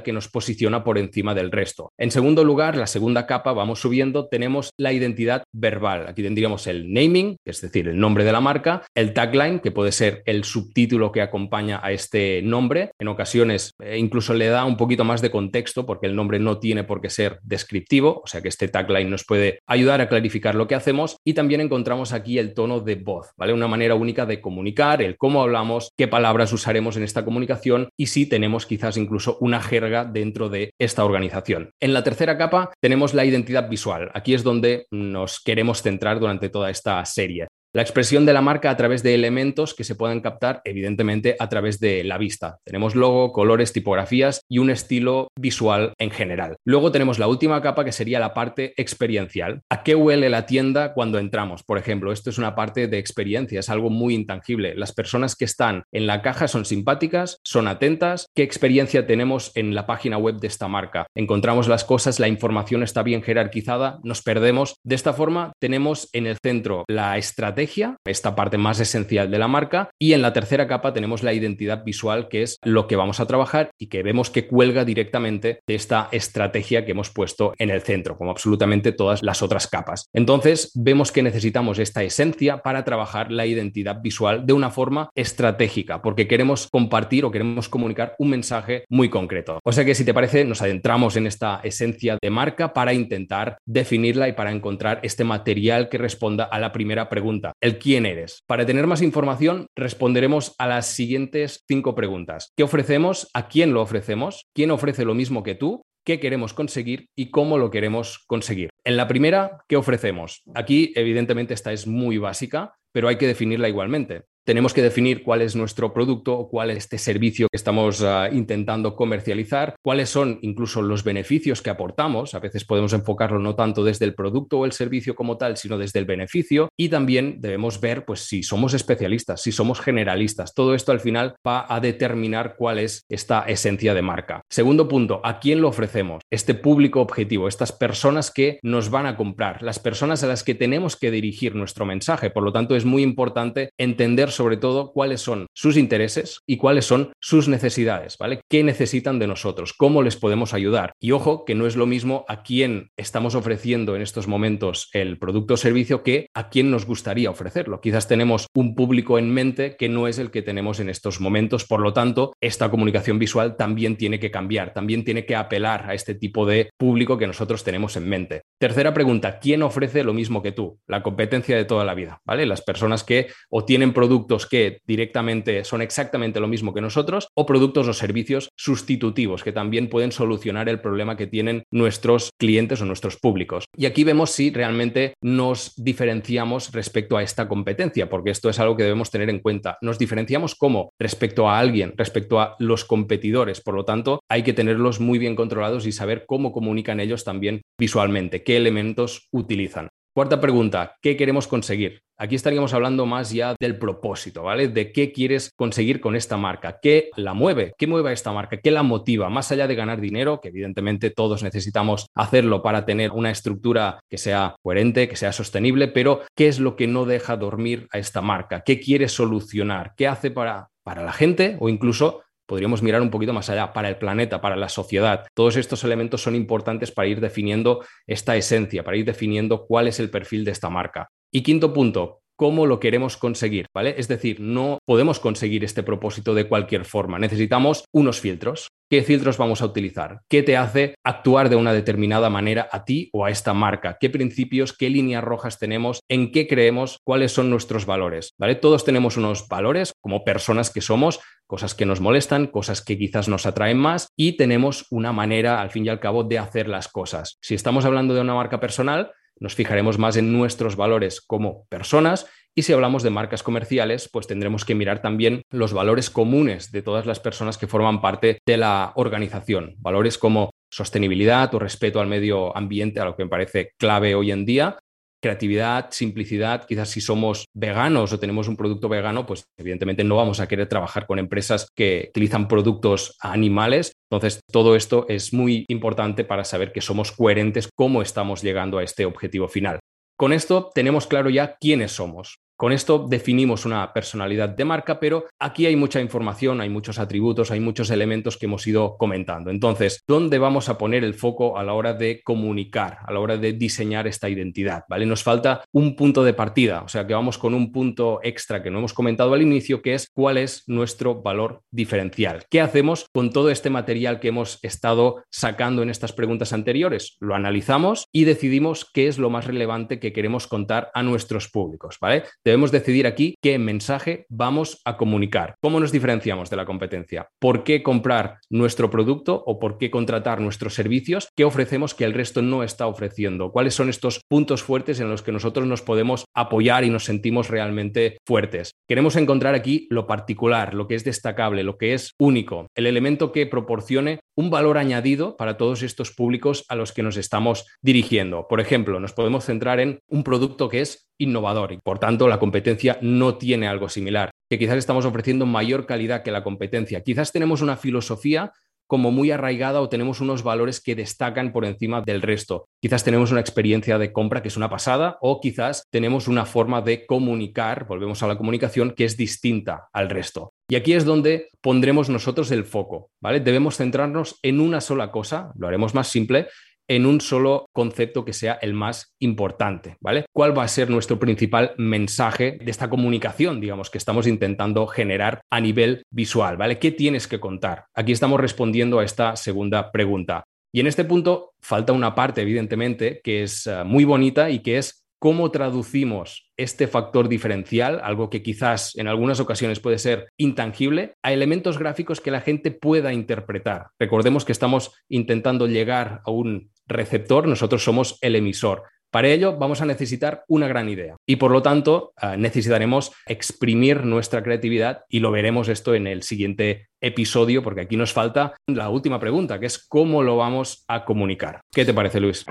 que 0.05 0.13
nos 0.13 0.29
posiciona 0.29 0.85
por 0.85 0.99
encima 0.99 1.35
del 1.35 1.51
resto. 1.51 1.93
En 1.99 2.11
segundo 2.11 2.45
lugar, 2.45 2.77
la 2.77 2.87
segunda 2.87 3.27
capa, 3.27 3.53
vamos 3.53 3.81
subiendo, 3.81 4.29
tenemos 4.29 4.71
la 4.79 4.93
identidad 4.93 5.45
verbal. 5.53 6.07
Aquí 6.09 6.23
tendríamos 6.23 6.67
el 6.67 6.93
naming, 6.93 7.37
es 7.45 7.61
decir, 7.61 7.89
el 7.89 7.99
nombre 7.99 8.25
de 8.25 8.33
la 8.33 8.41
marca, 8.41 8.83
el 8.95 9.13
tagline, 9.13 9.61
que 9.61 9.71
puede 9.71 9.93
ser 9.93 10.23
el 10.27 10.45
subtítulo 10.45 11.13
que 11.13 11.21
acompaña 11.21 11.81
a 11.83 11.93
este 11.93 12.43
nombre. 12.43 12.91
En 12.99 13.09
ocasiones 13.09 13.73
eh, 13.83 13.99
incluso 13.99 14.35
le 14.35 14.47
da 14.47 14.65
un 14.65 14.77
poquito 14.77 15.05
más 15.05 15.21
de 15.21 15.31
contexto 15.31 15.85
porque 15.87 16.07
el 16.07 16.17
nombre 16.17 16.39
no 16.39 16.59
tiene 16.59 16.85
por 16.85 17.01
qué 17.01 17.11
ser 17.11 17.39
descriptivo, 17.43 18.23
o 18.25 18.27
sea 18.27 18.41
que 18.41 18.49
este 18.49 18.69
tagline 18.69 19.11
nos 19.11 19.25
puede 19.25 19.61
ayudar 19.67 20.01
a 20.01 20.09
clarificar 20.09 20.55
lo 20.55 20.67
que 20.67 20.75
hacemos 20.75 21.17
y 21.25 21.35
también 21.35 21.61
encontramos 21.61 22.13
aquí 22.13 22.39
el 22.39 22.55
tono 22.55 22.81
de 22.81 22.97
voz, 22.97 23.31
¿vale? 23.37 23.53
Una 23.53 23.69
manera 23.69 23.95
única 23.95 24.27
de 24.27 24.41
comunicar, 24.41 25.03
el 25.03 25.17
cómo 25.17 25.43
hablamos, 25.43 25.91
qué 25.97 26.09
palabras 26.09 26.53
usaremos 26.53 26.97
en 26.97 27.03
esta 27.03 27.25
comunicación 27.25 27.89
y 27.97 28.07
si 28.07 28.27
tenemos 28.27 28.67
quizás 28.67 28.97
incluso 28.97 29.37
una 29.43 29.61
jerga 29.61 30.05
dentro 30.05 30.49
de 30.49 30.73
esta 30.79 31.05
organización. 31.05 31.73
En 31.81 31.93
la 31.93 32.05
tercera 32.05 32.39
capa 32.39 32.73
tenemos 32.81 33.13
la 33.13 33.25
identidad 33.25 33.69
visual. 33.69 34.09
Aquí 34.15 34.35
es 34.35 34.45
donde 34.45 34.87
nos 34.93 35.41
queremos 35.41 35.83
centrar 35.83 36.21
durante 36.21 36.49
toda 36.49 36.71
esta 36.71 37.05
serie. 37.05 37.49
La 37.75 37.81
expresión 37.81 38.27
de 38.27 38.35
la 38.35 38.43
marca 38.43 38.69
a 38.69 38.77
través 38.77 39.03
de 39.03 39.15
elementos 39.15 39.73
que 39.73 39.85
se 39.85 39.95
pueden 39.95 40.21
captar, 40.21 40.61
evidentemente, 40.67 41.37
a 41.39 41.49
través 41.49 41.81
de 41.81 42.05
la 42.05 42.19
vista. 42.19 42.59
Tenemos 42.67 42.95
logo, 42.95 43.33
colores, 43.33 43.73
tipografías 43.73 44.43
y 44.47 44.59
un 44.59 44.69
estilo 44.69 45.29
visual 45.39 45.95
en 45.99 46.11
general. 46.11 46.57
Luego 46.67 46.93
tenemos 46.93 47.19
la 47.19 47.29
última 47.29 47.63
capa 47.63 47.83
que 47.83 47.93
sería 47.93 48.21
la 48.21 48.35
parte 48.35 48.75
experiencial. 48.77 49.63
¿A 49.71 49.85
qué 49.85 49.95
huele 49.95 50.29
la 50.29 50.45
tienda 50.45 50.93
cuando 50.93 51.19
entramos? 51.19 51.63
Por 51.63 51.79
ejemplo, 51.79 52.13
esto 52.13 52.29
es 52.29 52.37
una 52.37 52.55
parte 52.55 52.89
de 52.89 52.99
experiencia, 52.99 53.61
es 53.61 53.71
algo 53.71 53.89
muy 53.89 54.15
intangible. 54.15 54.75
Las 54.75 54.93
personas 54.93 55.35
que 55.35 55.47
están 55.47 55.85
en 55.93 56.07
la 56.07 56.21
caja 56.21 56.49
son 56.49 56.67
simpáticas, 56.67 57.39
son 57.43 57.69
atentas. 57.69 58.27
¿Qué 58.35 58.43
experiencia 58.43 59.07
tenemos 59.07 59.51
en 59.55 59.75
la 59.75 59.87
página 59.87 60.19
web 60.19 60.37
de 60.41 60.49
esta 60.49 60.69
marca? 60.69 61.07
Encontramos 61.15 61.69
las 61.69 61.85
cosas, 61.85 62.21
la 62.21 62.29
información 62.29 62.83
está 62.83 63.03
bien 63.03 63.23
jerarquizada, 63.23 63.99
nos 64.03 64.21
perdemos. 64.21 64.75
De 64.85 64.95
esta 64.95 65.15
forma, 65.15 65.55
tenemos 65.59 66.11
en 66.13 66.27
el 66.27 66.37
centro 66.37 66.85
la 66.87 67.17
estrategia 67.17 67.62
esta 68.05 68.35
parte 68.35 68.59
más 68.59 68.81
esencial 68.81 69.31
de 69.31 69.39
la 69.39 69.49
marca, 69.49 69.91
y 69.99 70.13
en 70.13 70.23
la 70.23 70.33
tercera 70.33 70.67
capa 70.67 70.93
tenemos 70.93 71.23
la 71.23 71.33
identidad 71.33 71.85
visual, 71.85 72.29
que 72.29 72.43
es 72.43 72.59
lo 72.63 72.87
que 72.87 72.97
vamos 72.97 73.21
a 73.21 73.27
trabajar 73.27 73.71
y 73.79 73.87
que 73.87 74.03
vemos 74.03 74.31
que 74.31 74.47
cuelga 74.47 74.85
directamente 74.85 75.61
de 75.67 75.75
esta 75.75 76.09
estrategia 76.13 76.85
que 76.85 76.93
hemos 76.93 77.11
puesto 77.11 77.55
en 77.59 77.71
el 77.71 77.83
centro, 77.83 78.17
como 78.17 78.31
absolutamente 78.31 78.93
todas 78.93 79.23
las 79.23 79.43
otras 79.43 79.67
capas. 79.67 80.09
Entonces, 80.13 80.73
vemos 80.75 81.13
que 81.13 81.23
necesitamos 81.23 81.79
esta 81.79 82.03
esencia 82.03 82.59
para 82.59 82.85
trabajar 82.85 83.31
la 83.31 83.47
identidad 83.47 84.01
visual 84.03 84.47
de 84.47 84.53
una 84.53 84.71
forma 84.71 85.11
estratégica, 85.15 86.03
porque 86.03 86.27
queremos 86.27 86.69
compartir 86.71 87.25
o 87.25 87.31
queremos 87.31 87.69
comunicar 87.69 88.15
un 88.19 88.31
mensaje 88.31 88.85
muy 88.89 89.09
concreto. 89.09 89.61
O 89.65 89.73
sea 89.73 89.85
que 89.85 89.95
si 89.95 90.05
te 90.05 90.15
parece, 90.15 90.45
nos 90.45 90.63
adentramos 90.63 91.17
en 91.17 91.27
esta 91.27 91.61
esencia 91.63 92.19
de 92.21 92.31
marca 92.31 92.73
para 92.73 92.93
intentar 92.93 93.59
definirla 93.67 94.29
y 94.29 94.33
para 94.33 94.53
encontrar 94.53 95.01
este 95.03 95.25
material 95.25 95.89
que 95.89 95.99
responda 95.99 96.45
a 96.45 96.59
la 96.59 96.73
primera 96.73 97.09
pregunta 97.09 97.52
el 97.61 97.79
quién 97.79 98.07
eres. 98.07 98.43
Para 98.47 98.67
tener 98.67 98.87
más 98.87 99.03
información, 99.03 99.67
responderemos 99.77 100.55
a 100.59 100.67
las 100.67 100.87
siguientes 100.87 101.65
cinco 101.69 101.95
preguntas. 101.95 102.53
¿Qué 102.57 102.63
ofrecemos? 102.63 103.29
¿A 103.35 103.49
quién 103.49 103.75
lo 103.75 103.83
ofrecemos? 103.83 104.43
¿Quién 104.55 104.71
ofrece 104.71 105.05
lo 105.05 105.15
mismo 105.15 105.43
que 105.43 105.55
tú? 105.55 105.83
qué 106.05 106.19
queremos 106.19 106.53
conseguir 106.53 107.07
y 107.17 107.31
cómo 107.31 107.59
lo 107.59 107.71
queremos 107.71 108.25
conseguir. 108.27 108.71
En 108.85 108.97
la 108.97 109.07
primera, 109.07 109.59
¿qué 109.69 109.77
ofrecemos? 109.77 110.43
Aquí, 110.53 110.93
evidentemente, 110.97 111.55
esta 111.55 111.73
es 111.73 111.87
muy 111.87 112.19
básica, 112.19 112.75
pero 112.91 113.07
hay 113.07 113.19
que 113.19 113.29
definirla 113.29 113.69
igualmente 113.69 114.25
tenemos 114.45 114.75
que 114.75 114.83
definir 114.83 115.23
cuál 115.23 115.43
es 115.43 115.55
nuestro 115.55 115.93
producto 115.93 116.37
o 116.37 116.49
cuál 116.49 116.71
es 116.71 116.79
este 116.79 116.99
servicio 116.99 117.49
que 117.51 117.57
estamos 117.57 118.03
ah, 118.03 118.29
intentando 118.33 118.97
comercializar, 118.97 119.77
cuáles 119.83 120.09
son 120.09 120.39
incluso 120.43 120.83
los 120.83 121.05
beneficios 121.05 121.63
que 121.63 121.71
aportamos. 121.71 122.35
A 122.35 122.41
veces 122.41 122.65
podemos 122.65 122.93
enfocarlo 122.93 123.39
no 123.39 123.55
tanto 123.55 123.85
desde 123.85 124.05
el 124.05 124.15
producto 124.15 124.59
o 124.59 124.65
el 124.65 124.73
servicio 124.73 125.15
como 125.15 125.37
tal, 125.37 125.57
sino 125.57 125.79
desde 125.79 126.01
el 126.01 126.07
beneficio. 126.07 126.69
Y 126.77 126.89
también 126.89 127.37
debemos 127.41 127.81
ver 127.81 128.05
pues, 128.05 128.21
si 128.21 128.43
somos 128.43 128.75
especialistas, 128.75 129.43
si 129.43 129.53
somos 129.53 129.81
generalistas. 129.81 130.55
Todo 130.55 130.75
esto 130.75 130.93
al 130.93 131.01
final 131.01 131.35
va 131.47 131.67
a 131.69 131.81
determinar 131.81 132.57
cuál 132.57 132.79
es 132.79 133.05
esta 133.09 133.43
esencia 133.43 133.95
de 133.95 134.03
marca. 134.03 134.43
Segundo 134.51 134.89
punto, 134.89 135.21
¿a 135.25 135.39
quién 135.39 135.61
lo 135.61 135.69
ofrecemos? 135.69 136.23
Este 136.31 136.55
público 136.55 137.01
objetivo, 137.01 137.47
estas 137.47 137.71
personas 137.71 138.31
que 138.31 138.59
nos 138.63 138.91
van 138.91 139.07
a 139.07 139.17
comprar, 139.17 139.63
las 139.63 139.79
personas 139.79 140.25
a 140.25 140.27
las 140.27 140.43
que 140.43 140.55
tenemos 140.55 140.97
que 140.97 141.11
dirigir 141.11 141.55
nuestro 141.55 141.87
mensaje. 141.87 142.31
Por 142.31 142.43
lo 142.43 142.53
tanto, 142.53 142.75
es 142.75 142.85
muy 142.85 143.03
importante 143.03 143.71
entender 143.79 144.32
sobre 144.35 144.57
todo 144.57 144.93
cuáles 144.93 145.21
son 145.21 145.47
sus 145.55 145.77
intereses 145.77 146.41
y 146.47 146.57
cuáles 146.57 146.85
son 146.85 147.13
sus 147.21 147.49
necesidades, 147.49 148.19
¿vale? 148.19 148.41
¿Qué 148.51 148.65
necesitan 148.65 149.19
de 149.19 149.27
nosotros? 149.27 149.73
¿Cómo 149.73 150.03
les 150.03 150.17
podemos 150.17 150.55
ayudar? 150.55 150.93
Y 151.01 151.13
ojo, 151.13 151.45
que 151.45 151.55
no 151.55 151.67
es 151.67 151.77
lo 151.77 151.87
mismo 151.87 152.25
a 152.29 152.43
quién 152.43 152.91
estamos 152.97 153.35
ofreciendo 153.35 153.97
en 153.97 154.03
estos 154.03 154.27
momentos 154.29 154.89
el 154.93 155.19
producto 155.19 155.55
o 155.55 155.57
servicio 155.57 156.03
que 156.03 156.29
a 156.35 156.49
quién 156.49 156.71
nos 156.71 156.87
gustaría 156.87 157.31
ofrecerlo. 157.31 157.81
Quizás 157.81 158.09
tenemos 158.09 158.47
un 158.55 158.75
público 158.75 159.19
en 159.19 159.33
mente 159.33 159.77
que 159.77 159.89
no 159.89 160.09
es 160.09 160.19
el 160.19 160.31
que 160.31 160.43
tenemos 160.43 160.81
en 160.81 160.89
estos 160.89 161.21
momentos, 161.21 161.65
por 161.65 161.81
lo 161.81 161.93
tanto, 161.93 162.35
esta 162.41 162.71
comunicación 162.71 163.19
visual 163.19 163.57
también 163.57 163.97
tiene 163.97 164.19
que 164.19 164.31
cambiar, 164.31 164.73
también 164.73 165.05
tiene 165.05 165.25
que 165.27 165.37
apelar 165.37 165.89
a 165.89 165.95
este 165.95 166.15
tipo 166.15 166.47
de 166.47 166.71
público 166.77 167.19
que 167.19 167.27
nosotros 167.27 167.65
tenemos 167.65 167.97
en 167.97 168.09
mente. 168.09 168.43
Tercera 168.59 168.95
pregunta, 168.95 169.39
¿quién 169.39 169.63
ofrece 169.63 170.05
lo 170.05 170.13
mismo 170.13 170.43
que 170.43 170.53
tú? 170.53 170.79
La 170.87 171.03
competencia 171.03 171.57
de 171.57 171.65
toda 171.65 171.85
la 171.85 171.95
vida, 171.95 172.21
¿vale? 172.25 172.47
Las 172.47 172.63
personas 172.63 173.05
que 173.05 173.29
o 173.51 173.65
tienen 173.65 173.93
productos 174.23 174.47
que 174.47 174.79
directamente 174.87 175.65
son 175.65 175.83
exactamente 175.83 176.39
lo 176.39 176.47
mismo 176.47 176.73
que 176.73 176.81
nosotros 176.81 177.27
o 177.35 177.45
productos 177.45 177.89
o 177.89 177.93
servicios 177.93 178.51
sustitutivos 178.57 179.43
que 179.43 179.53
también 179.53 179.89
pueden 179.89 180.13
solucionar 180.13 180.69
el 180.69 180.81
problema 180.81 181.17
que 181.17 181.27
tienen 181.27 181.65
nuestros 181.73 182.31
clientes 182.39 182.81
o 182.81 182.85
nuestros 182.85 183.17
públicos. 183.17 183.65
Y 183.77 183.87
aquí 183.87 184.05
vemos 184.05 184.31
si 184.31 184.51
realmente 184.51 185.15
nos 185.23 185.73
diferenciamos 185.77 186.71
respecto 186.73 187.17
a 187.17 187.23
esta 187.25 187.49
competencia, 187.49 188.09
porque 188.09 188.31
esto 188.31 188.49
es 188.49 188.61
algo 188.61 188.77
que 188.77 188.85
debemos 188.85 189.11
tener 189.11 189.29
en 189.29 189.41
cuenta. 189.41 189.79
Nos 189.83 189.99
diferenciamos 189.99 190.55
como 190.55 190.91
respecto 191.01 191.49
a 191.49 191.59
alguien, 191.59 191.95
respecto 191.97 192.41
a 192.41 192.55
los 192.61 192.85
competidores. 192.85 193.61
Por 193.61 193.75
lo 193.75 193.85
tanto, 193.85 194.21
hay 194.29 194.45
que 194.45 194.53
tenerlos 194.53 195.01
muy 195.01 195.19
bien 195.19 195.35
controlados 195.35 195.87
y 195.87 195.93
saber 195.93 196.25
cómo 196.27 196.53
comunican 196.53 197.01
ellos 197.01 197.25
también 197.25 197.63
visualmente, 197.77 198.45
qué 198.45 198.57
elementos 198.57 199.27
utilizan. 199.33 199.89
Cuarta 200.15 200.43
pregunta, 200.43 200.99
¿qué 201.01 201.17
queremos 201.17 201.49
conseguir? 201.49 202.03
Aquí 202.19 202.35
estaríamos 202.35 202.75
hablando 202.75 203.07
más 203.07 203.33
ya 203.33 203.57
del 203.59 203.79
propósito, 203.79 204.43
¿vale? 204.43 204.69
De 204.69 204.93
qué 204.93 205.11
quieres 205.11 205.51
conseguir 205.57 206.03
con 206.03 206.17
esta 206.17 206.37
marca, 206.37 206.81
qué 206.83 207.09
la 207.17 207.33
mueve, 207.33 207.73
qué 207.79 207.87
mueve 207.87 208.11
a 208.11 208.13
esta 208.13 208.31
marca, 208.31 208.59
qué 208.59 208.71
la 208.71 208.83
motiva, 208.83 209.31
más 209.31 209.51
allá 209.53 209.67
de 209.67 209.75
ganar 209.75 210.03
dinero, 210.03 210.39
que 210.43 210.49
evidentemente 210.49 211.09
todos 211.09 211.43
necesitamos 211.43 212.09
hacerlo 212.15 212.63
para 212.63 212.85
tener 212.85 213.13
una 213.13 213.31
estructura 213.31 214.01
que 214.11 214.19
sea 214.19 214.55
coherente, 214.63 215.09
que 215.09 215.17
sea 215.17 215.33
sostenible, 215.33 215.89
pero 215.89 216.21
¿qué 216.37 216.49
es 216.49 216.61
lo 216.61 216.77
que 216.77 216.87
no 216.87 217.07
deja 217.07 217.39
dormir 217.39 217.89
a 217.91 217.99
esta 217.99 218.21
marca? 218.21 218.61
¿Qué 218.67 218.81
quiere 218.81 219.09
solucionar? 219.09 219.95
¿Qué 219.97 220.09
hace 220.09 220.31
para, 220.31 220.69
para 220.83 221.05
la 221.05 221.13
gente 221.15 221.57
o 221.59 221.71
incluso 221.71 222.22
podríamos 222.47 222.83
mirar 222.83 223.03
un 223.03 223.11
poquito 223.11 223.33
más 223.33 223.51
allá, 223.51 223.73
para 223.73 223.89
el 223.89 223.97
planeta, 223.97 224.41
para 224.41 224.57
la 224.57 224.69
sociedad. 224.69 225.27
Todos 225.35 225.57
estos 225.57 225.85
elementos 225.85 226.23
son 226.23 226.35
importantes 226.35 226.91
para 226.91 227.09
ir 227.09 227.21
definiendo 227.21 227.85
esta 228.07 228.37
esencia, 228.37 228.85
para 228.85 228.97
ir 228.97 229.05
definiendo 229.05 229.67
cuál 229.67 229.89
es 229.89 230.01
el 230.01 230.11
perfil 230.11 230.45
de 230.45 230.53
esta 230.53 230.71
marca. 230.71 231.09
Y 231.31 231.43
quinto 231.43 231.73
punto, 231.73 232.22
cómo 232.43 232.67
lo 232.67 232.81
queremos 232.81 233.17
conseguir, 233.17 233.67
¿vale? 233.73 233.95
Es 233.99 234.09
decir, 234.09 234.41
no 234.41 234.81
podemos 234.85 235.21
conseguir 235.21 235.63
este 235.63 235.85
propósito 235.85 236.35
de 236.35 236.49
cualquier 236.49 236.85
forma. 236.85 237.21
Necesitamos 237.21 237.85
unos 237.93 238.19
filtros. 238.19 238.67
¿Qué 238.91 239.05
filtros 239.05 239.39
vamos 239.39 239.63
a 239.63 239.67
utilizar? 239.67 240.23
¿Qué 240.29 240.43
te 240.43 240.57
hace 240.57 240.97
actuar 241.05 241.51
de 241.51 241.55
una 241.55 241.73
determinada 241.73 242.31
manera 242.31 242.69
a 242.73 242.85
ti 242.85 243.11
o 243.13 243.25
a 243.25 243.31
esta 243.31 243.55
marca? 243.55 243.97
¿Qué 244.01 244.11
principios, 244.11 244.77
qué 244.77 244.91
líneas 244.91 245.23
rojas 245.23 245.61
tenemos? 245.61 246.01
¿En 246.09 246.33
qué 246.33 246.49
creemos? 246.49 246.99
¿Cuáles 247.05 247.31
son 247.31 247.49
nuestros 247.49 247.87
valores? 247.87 248.33
¿Vale? 248.39 248.57
Todos 248.57 248.85
tenemos 248.85 249.17
unos 249.17 249.47
valores 249.47 249.93
como 250.01 250.25
personas 250.25 250.71
que 250.71 250.81
somos, 250.81 251.21
cosas 251.47 251.77
que 251.77 251.87
nos 251.87 252.01
molestan, 252.01 252.49
cosas 252.49 252.85
que 252.85 252.99
quizás 252.99 253.29
nos 253.29 253.47
atraen 253.47 253.79
más 253.79 254.09
y 254.17 254.37
tenemos 254.37 254.87
una 254.91 255.13
manera, 255.13 255.63
al 255.63 255.71
fin 255.71 255.87
y 255.87 255.91
al 255.91 256.01
cabo, 256.01 256.25
de 256.25 256.41
hacer 256.41 256.67
las 256.67 256.89
cosas. 256.89 257.39
Si 257.41 257.55
estamos 257.55 257.85
hablando 257.85 258.15
de 258.15 258.21
una 258.21 258.35
marca 258.35 258.59
personal, 258.59 259.13
nos 259.41 259.55
fijaremos 259.55 259.99
más 259.99 260.17
en 260.17 260.33
nuestros 260.33 260.77
valores 260.77 261.21
como 261.21 261.67
personas 261.67 262.27
y 262.55 262.63
si 262.63 262.73
hablamos 262.73 263.03
de 263.03 263.11
marcas 263.11 263.43
comerciales, 263.43 264.11
pues 264.13 264.27
tendremos 264.27 264.67
que 264.67 264.75
mirar 264.75 265.01
también 265.01 265.43
los 265.51 265.73
valores 265.73 266.11
comunes 266.11 266.71
de 266.71 266.83
todas 266.83 267.07
las 267.07 267.19
personas 267.19 267.57
que 267.57 267.67
forman 267.67 268.03
parte 268.03 268.41
de 268.47 268.57
la 268.59 268.93
organización. 268.97 269.75
Valores 269.79 270.19
como 270.19 270.51
sostenibilidad 270.71 271.55
o 271.55 271.59
respeto 271.59 272.01
al 272.01 272.09
medio 272.09 272.55
ambiente, 272.57 273.01
a 273.01 273.07
lo 273.07 273.17
que 273.17 273.25
me 273.25 273.31
parece 273.31 273.73
clave 273.79 274.15
hoy 274.15 274.33
en 274.33 274.45
día, 274.45 274.79
creatividad, 275.23 275.89
simplicidad. 275.91 276.67
Quizás 276.67 276.91
si 276.91 277.01
somos 277.01 277.47
veganos 277.55 278.13
o 278.13 278.19
tenemos 278.19 278.49
un 278.49 278.57
producto 278.57 278.89
vegano, 278.89 279.25
pues 279.25 279.45
evidentemente 279.57 280.05
no 280.05 280.17
vamos 280.17 280.41
a 280.41 280.49
querer 280.49 280.69
trabajar 280.69 281.07
con 281.07 281.19
empresas 281.19 281.69
que 281.75 282.07
utilizan 282.11 282.49
productos 282.49 283.17
animales. 283.21 283.93
Entonces, 284.11 284.41
todo 284.51 284.75
esto 284.75 285.07
es 285.09 285.33
muy 285.33 285.65
importante 285.69 286.25
para 286.25 286.45
saber 286.45 286.73
que 286.73 286.81
somos 286.81 287.13
coherentes 287.13 287.69
cómo 287.75 288.03
estamos 288.03 288.43
llegando 288.43 288.79
a 288.79 288.83
este 288.83 289.05
objetivo 289.05 289.49
final. 289.49 289.79
Con 290.19 290.33
esto 290.33 290.71
tenemos 290.75 291.07
claro 291.07 291.31
ya 291.31 291.57
quiénes 291.59 291.93
somos. 291.93 292.37
Con 292.63 292.73
esto 292.73 293.05
definimos 293.09 293.67
una 293.67 293.93
personalidad 293.93 294.51
de 294.51 294.65
marca, 294.65 295.01
pero 295.01 295.27
aquí 295.41 295.67
hay 295.67 295.75
mucha 295.75 296.01
información, 296.01 296.61
hay 296.61 296.69
muchos 296.69 297.01
atributos, 297.01 297.51
hay 297.51 297.59
muchos 297.59 297.91
elementos 297.91 298.37
que 298.37 298.47
hemos 298.47 298.65
ido 298.69 298.97
comentando. 298.99 299.51
Entonces, 299.51 300.05
¿dónde 300.07 300.39
vamos 300.39 300.69
a 300.69 300.79
poner 300.79 301.03
el 301.03 301.15
foco 301.15 301.59
a 301.59 301.65
la 301.65 301.73
hora 301.73 301.93
de 301.93 302.23
comunicar, 302.23 302.99
a 303.05 303.13
la 303.13 303.19
hora 303.19 303.37
de 303.37 303.55
diseñar 303.55 304.07
esta 304.07 304.29
identidad? 304.29 304.85
¿Vale? 304.89 305.07
Nos 305.07 305.25
falta 305.25 305.65
un 305.73 305.97
punto 305.97 306.23
de 306.23 306.35
partida, 306.35 306.85
o 306.85 306.89
sea 306.89 307.05
que 307.05 307.15
vamos 307.15 307.37
con 307.37 307.53
un 307.53 307.73
punto 307.73 308.21
extra 308.23 308.63
que 308.63 308.71
no 308.71 308.79
hemos 308.79 308.95
comentado 308.95 309.35
al 309.35 309.43
inicio, 309.43 309.83
que 309.83 309.95
es 309.95 310.09
cuál 310.15 310.39
es 310.39 310.63
nuestro 310.69 311.21
valor 311.21 311.63
diferencial. 311.73 312.45
¿Qué 312.49 312.61
hacemos 312.61 313.07
con 313.13 313.33
todo 313.33 313.51
este 313.51 313.71
material 313.71 314.21
que 314.21 314.29
hemos 314.29 314.61
estado 314.63 315.25
sacando 315.31 315.83
en 315.83 315.91
estas 315.91 316.13
preguntas 316.13 316.53
anteriores? 316.53 317.17
Lo 317.19 317.35
analizamos 317.35 318.07
y 318.13 318.23
decidimos 318.23 318.89
qué 318.95 319.09
es 319.09 319.19
lo 319.19 319.31
más 319.31 319.49
relevante 319.49 319.99
que 319.99 320.13
queremos 320.13 320.47
contar 320.47 320.93
a 320.95 321.03
nuestros 321.03 321.49
públicos, 321.49 321.97
¿vale? 322.01 322.23
Debemos 322.53 322.71
decidir 322.71 323.07
aquí 323.07 323.35
qué 323.41 323.59
mensaje 323.59 324.27
vamos 324.29 324.83
a 324.85 324.99
comunicar. 324.99 325.55
¿Cómo 325.63 325.81
nos 325.81 325.91
diferenciamos 325.91 326.51
de 326.51 326.57
la 326.57 326.67
competencia? 326.67 327.29
¿Por 327.41 327.65
qué 327.65 327.83
comprar 327.83 328.41
nuestro 328.51 328.91
producto 328.91 329.43
o 329.47 329.59
por 329.59 329.79
qué 329.79 329.91
contratar 329.91 330.43
nuestros 330.43 330.75
servicios? 330.75 331.31
¿Qué 331.35 331.47
ofrecemos 331.47 331.95
que 331.95 332.05
el 332.05 332.13
resto 332.13 332.43
no 332.43 332.63
está 332.63 332.87
ofreciendo? 332.89 333.53
¿Cuáles 333.53 333.73
son 333.73 333.89
estos 333.89 334.21
puntos 334.29 334.63
fuertes 334.63 335.01
en 335.01 335.09
los 335.09 335.23
que 335.23 335.33
nosotros 335.33 335.67
nos 335.67 335.81
podemos 335.81 336.27
apoyar 336.35 336.85
y 336.85 336.91
nos 336.91 337.05
sentimos 337.05 337.49
realmente 337.49 338.19
fuertes? 338.27 338.73
Queremos 338.87 339.17
encontrar 339.17 339.55
aquí 339.55 339.87
lo 339.89 340.07
particular, 340.07 340.75
lo 340.75 340.87
que 340.87 340.97
es 340.97 341.05
destacable, 341.05 341.63
lo 341.63 341.79
que 341.79 341.95
es 341.95 342.13
único, 342.21 342.67
el 342.77 342.87
elemento 342.87 343.33
que 343.33 343.47
proporcione 343.47 344.21
un 344.37 344.51
valor 344.51 344.79
añadido 344.79 345.37
para 345.37 345.57
todos 345.57 345.83
estos 345.83 346.11
públicos 346.11 346.65
a 346.69 346.75
los 346.75 346.93
que 346.93 347.03
nos 347.03 347.17
estamos 347.17 347.67
dirigiendo. 347.83 348.47
Por 348.49 348.61
ejemplo, 348.61 348.99
nos 349.01 349.13
podemos 349.13 349.45
centrar 349.45 349.81
en 349.81 350.01
un 350.09 350.25
producto 350.25 350.69
que 350.69 350.81
es 350.81 351.09
innovador 351.19 351.73
y 351.73 351.79
por 351.79 351.99
tanto 351.99 352.29
la 352.29 352.39
competencia 352.39 352.99
no 353.03 353.37
tiene 353.37 353.69
algo 353.69 353.89
similar, 353.89 354.31
que 354.51 354.59
quizás 354.59 354.79
estamos 354.79 355.05
ofreciendo 355.05 355.47
mayor 355.47 355.87
calidad 355.87 356.23
que 356.23 356.33
la 356.33 356.45
competencia. 356.45 357.03
Quizás 357.03 357.33
tenemos 357.33 357.63
una 357.63 357.77
filosofía 357.77 358.53
como 358.93 359.11
muy 359.11 359.31
arraigada 359.31 359.81
o 359.81 359.89
tenemos 359.89 360.21
unos 360.21 360.43
valores 360.43 360.79
que 360.79 360.95
destacan 360.95 361.53
por 361.53 361.65
encima 361.65 362.03
del 362.03 362.21
resto. 362.21 362.67
Quizás 362.79 363.03
tenemos 363.03 363.31
una 363.31 363.41
experiencia 363.41 363.97
de 363.97 364.13
compra 364.13 364.43
que 364.43 364.49
es 364.49 364.57
una 364.59 364.69
pasada 364.69 365.17
o 365.23 365.41
quizás 365.41 365.85
tenemos 365.91 366.29
una 366.29 366.45
forma 366.45 366.83
de 366.83 367.07
comunicar, 367.07 367.87
volvemos 367.87 368.23
a 368.23 368.27
la 368.27 368.37
comunicación, 368.37 368.91
que 368.91 369.07
es 369.07 369.17
distinta 369.17 369.89
al 369.95 370.11
resto. 370.11 370.53
Y 370.73 370.75
aquí 370.75 370.95
es 370.95 371.05
donde 371.05 371.51
pondremos 371.61 372.09
nosotros 372.09 372.51
el 372.51 372.65
foco, 372.65 373.11
¿vale? 373.21 373.41
Debemos 373.41 373.77
centrarnos 373.77 374.39
en 374.41 374.59
una 374.59 374.81
sola 374.81 375.11
cosa, 375.11 375.53
lo 375.55 375.69
haremos 375.69 375.95
más 375.95 376.09
simple, 376.09 376.49
en 376.89 377.05
un 377.05 377.21
solo 377.21 377.67
concepto 377.75 378.25
que 378.25 378.33
sea 378.33 378.55
el 378.55 378.73
más 378.73 379.15
importante, 379.19 379.99
¿vale? 380.01 380.25
¿Cuál 380.33 380.57
va 380.57 380.63
a 380.63 380.69
ser 380.69 380.89
nuestro 380.89 381.19
principal 381.19 381.75
mensaje 381.77 382.57
de 382.59 382.71
esta 382.71 382.89
comunicación, 382.89 383.61
digamos, 383.61 383.91
que 383.91 383.99
estamos 383.99 384.27
intentando 384.27 384.87
generar 384.87 385.43
a 385.51 385.61
nivel 385.61 386.05
visual, 386.11 386.57
¿vale? 386.57 386.79
¿Qué 386.79 386.91
tienes 386.91 387.29
que 387.29 387.39
contar? 387.39 387.85
Aquí 387.95 388.13
estamos 388.13 388.41
respondiendo 388.41 388.99
a 388.99 389.05
esta 389.05 389.37
segunda 389.37 389.93
pregunta. 389.93 390.45
Y 390.75 390.81
en 390.81 390.87
este 390.87 391.05
punto 391.05 391.53
falta 391.61 391.93
una 391.93 392.15
parte, 392.15 392.41
evidentemente, 392.41 393.21
que 393.23 393.43
es 393.43 393.67
eh, 393.67 393.85
muy 393.85 394.05
bonita 394.05 394.49
y 394.49 394.61
que 394.61 394.79
es 394.79 395.02
cómo 395.23 395.53
traducimos 395.53 396.51
este 396.57 396.89
factor 396.89 397.29
diferencial, 397.29 398.01
algo 398.03 398.29
que 398.29 398.43
quizás 398.43 398.97
en 398.97 399.07
algunas 399.07 399.39
ocasiones 399.39 399.79
puede 399.79 399.99
ser 399.99 400.33
intangible, 400.37 401.15
a 401.23 401.33
elementos 401.33 401.79
gráficos 401.79 402.21
que 402.21 402.33
la 402.33 402.41
gente 402.41 402.73
pueda 402.73 403.13
interpretar. 403.13 403.91
Recordemos 404.01 404.45
que 404.45 404.51
estamos 404.51 404.91
intentando 405.09 405.69
llegar 405.69 406.23
a 406.25 406.33
un 406.33 406.73
receptor, 406.89 407.47
nosotros 407.47 407.85
somos 407.85 408.19
el 408.21 408.35
emisor. 408.35 408.83
Para 409.13 409.29
ello 409.29 409.57
vamos 409.57 409.81
a 409.81 409.87
necesitar 409.87 410.43
una 410.49 410.67
gran 410.67 410.89
idea 410.89 411.15
y 411.25 411.37
por 411.37 411.53
lo 411.53 411.63
tanto 411.63 412.15
eh, 412.21 412.35
necesitaremos 412.37 413.13
exprimir 413.27 414.05
nuestra 414.05 414.43
creatividad 414.43 415.03
y 415.09 415.21
lo 415.21 415.31
veremos 415.31 415.69
esto 415.69 415.95
en 415.95 416.09
el 416.09 416.25
siguiente 416.25 416.89
episodio 417.01 417.63
porque 417.63 417.83
aquí 417.83 417.97
nos 417.97 418.13
falta 418.13 418.55
la 418.67 418.89
última 418.89 419.21
pregunta 419.21 419.61
que 419.61 419.67
es 419.67 419.87
cómo 419.87 420.25
lo 420.25 420.37
vamos 420.37 420.85
a 420.89 421.05
comunicar. 421.05 421.61
¿Qué 421.73 421.85
te 421.85 421.95
parece 421.95 422.19
Luis? 422.19 422.45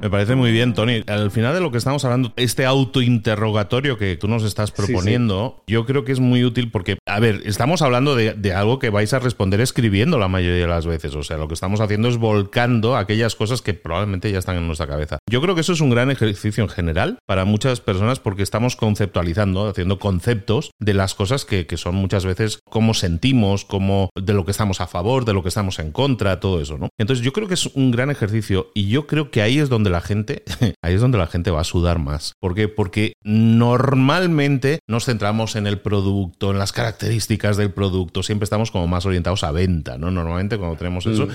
Me 0.00 0.08
parece 0.08 0.34
muy 0.34 0.50
bien, 0.50 0.72
Tony. 0.72 1.02
Al 1.06 1.30
final 1.30 1.52
de 1.52 1.60
lo 1.60 1.70
que 1.70 1.76
estamos 1.76 2.06
hablando, 2.06 2.32
este 2.36 2.64
autointerrogatorio 2.64 3.98
que 3.98 4.16
tú 4.16 4.28
nos 4.28 4.44
estás 4.44 4.70
proponiendo, 4.70 5.62
yo 5.66 5.84
creo 5.84 6.04
que 6.04 6.12
es 6.12 6.20
muy 6.20 6.42
útil 6.42 6.70
porque, 6.70 6.96
a 7.06 7.20
ver, 7.20 7.42
estamos 7.44 7.82
hablando 7.82 8.16
de, 8.16 8.32
de, 8.32 8.54
algo 8.54 8.78
que 8.78 8.88
vais 8.88 9.12
a 9.12 9.18
responder 9.18 9.60
escribiendo 9.60 10.18
la 10.18 10.28
mayoría 10.28 10.62
de 10.62 10.66
las 10.66 10.86
veces. 10.86 11.14
O 11.14 11.22
sea, 11.22 11.36
lo 11.36 11.48
que 11.48 11.54
estamos 11.54 11.80
haciendo 11.80 12.08
es 12.08 12.16
volcando 12.16 12.96
aquellas 12.96 13.34
cosas 13.34 13.60
que 13.60 13.74
probablemente 13.74 14.32
ya 14.32 14.38
están 14.38 14.56
en 14.56 14.66
nuestra 14.66 14.86
cabeza. 14.86 15.18
Yo 15.30 15.42
creo 15.42 15.54
que 15.54 15.60
eso 15.60 15.74
es 15.74 15.82
un 15.82 15.90
gran 15.90 16.10
ejercicio 16.10 16.64
en 16.64 16.70
general 16.70 17.18
para 17.26 17.44
muchas 17.44 17.80
personas 17.80 18.20
porque 18.20 18.42
estamos 18.42 18.76
conceptualizando, 18.76 19.68
haciendo 19.68 19.98
conceptos 19.98 20.70
de 20.80 20.94
las 20.94 21.14
cosas 21.14 21.44
que, 21.44 21.66
que 21.66 21.76
son 21.76 21.94
muchas 21.94 22.24
veces 22.24 22.60
cómo 22.64 22.94
sentimos, 22.94 23.66
cómo 23.66 24.08
de 24.18 24.32
lo 24.32 24.46
que 24.46 24.52
estamos 24.52 24.80
a 24.80 24.86
favor, 24.86 25.26
de 25.26 25.34
lo 25.34 25.42
que 25.42 25.50
estamos 25.50 25.78
en 25.78 25.92
contra, 25.92 26.40
todo 26.40 26.62
eso, 26.62 26.78
¿no? 26.78 26.88
Entonces 26.98 27.22
yo 27.22 27.34
creo 27.34 27.48
que 27.48 27.54
es 27.54 27.66
un 27.66 27.90
gran 27.90 28.10
ejercicio 28.10 28.70
y 28.74 28.88
yo 28.88 29.06
creo 29.06 29.30
que 29.30 29.42
ahí 29.42 29.58
es 29.58 29.68
donde 29.68 29.89
la 29.90 30.00
gente, 30.00 30.44
ahí 30.82 30.94
es 30.94 31.00
donde 31.00 31.18
la 31.18 31.26
gente 31.26 31.50
va 31.50 31.60
a 31.60 31.64
sudar 31.64 31.98
más. 31.98 32.34
¿Por 32.40 32.54
qué? 32.54 32.68
Porque 32.68 33.12
normalmente 33.22 34.80
nos 34.88 35.04
centramos 35.04 35.56
en 35.56 35.66
el 35.66 35.80
producto, 35.80 36.50
en 36.50 36.58
las 36.58 36.72
características 36.72 37.56
del 37.56 37.72
producto, 37.72 38.22
siempre 38.22 38.44
estamos 38.44 38.70
como 38.70 38.86
más 38.86 39.06
orientados 39.06 39.44
a 39.44 39.52
venta, 39.52 39.98
¿no? 39.98 40.10
Normalmente 40.10 40.58
cuando 40.58 40.76
tenemos 40.76 41.06
eso. 41.06 41.26
Mm. 41.26 41.30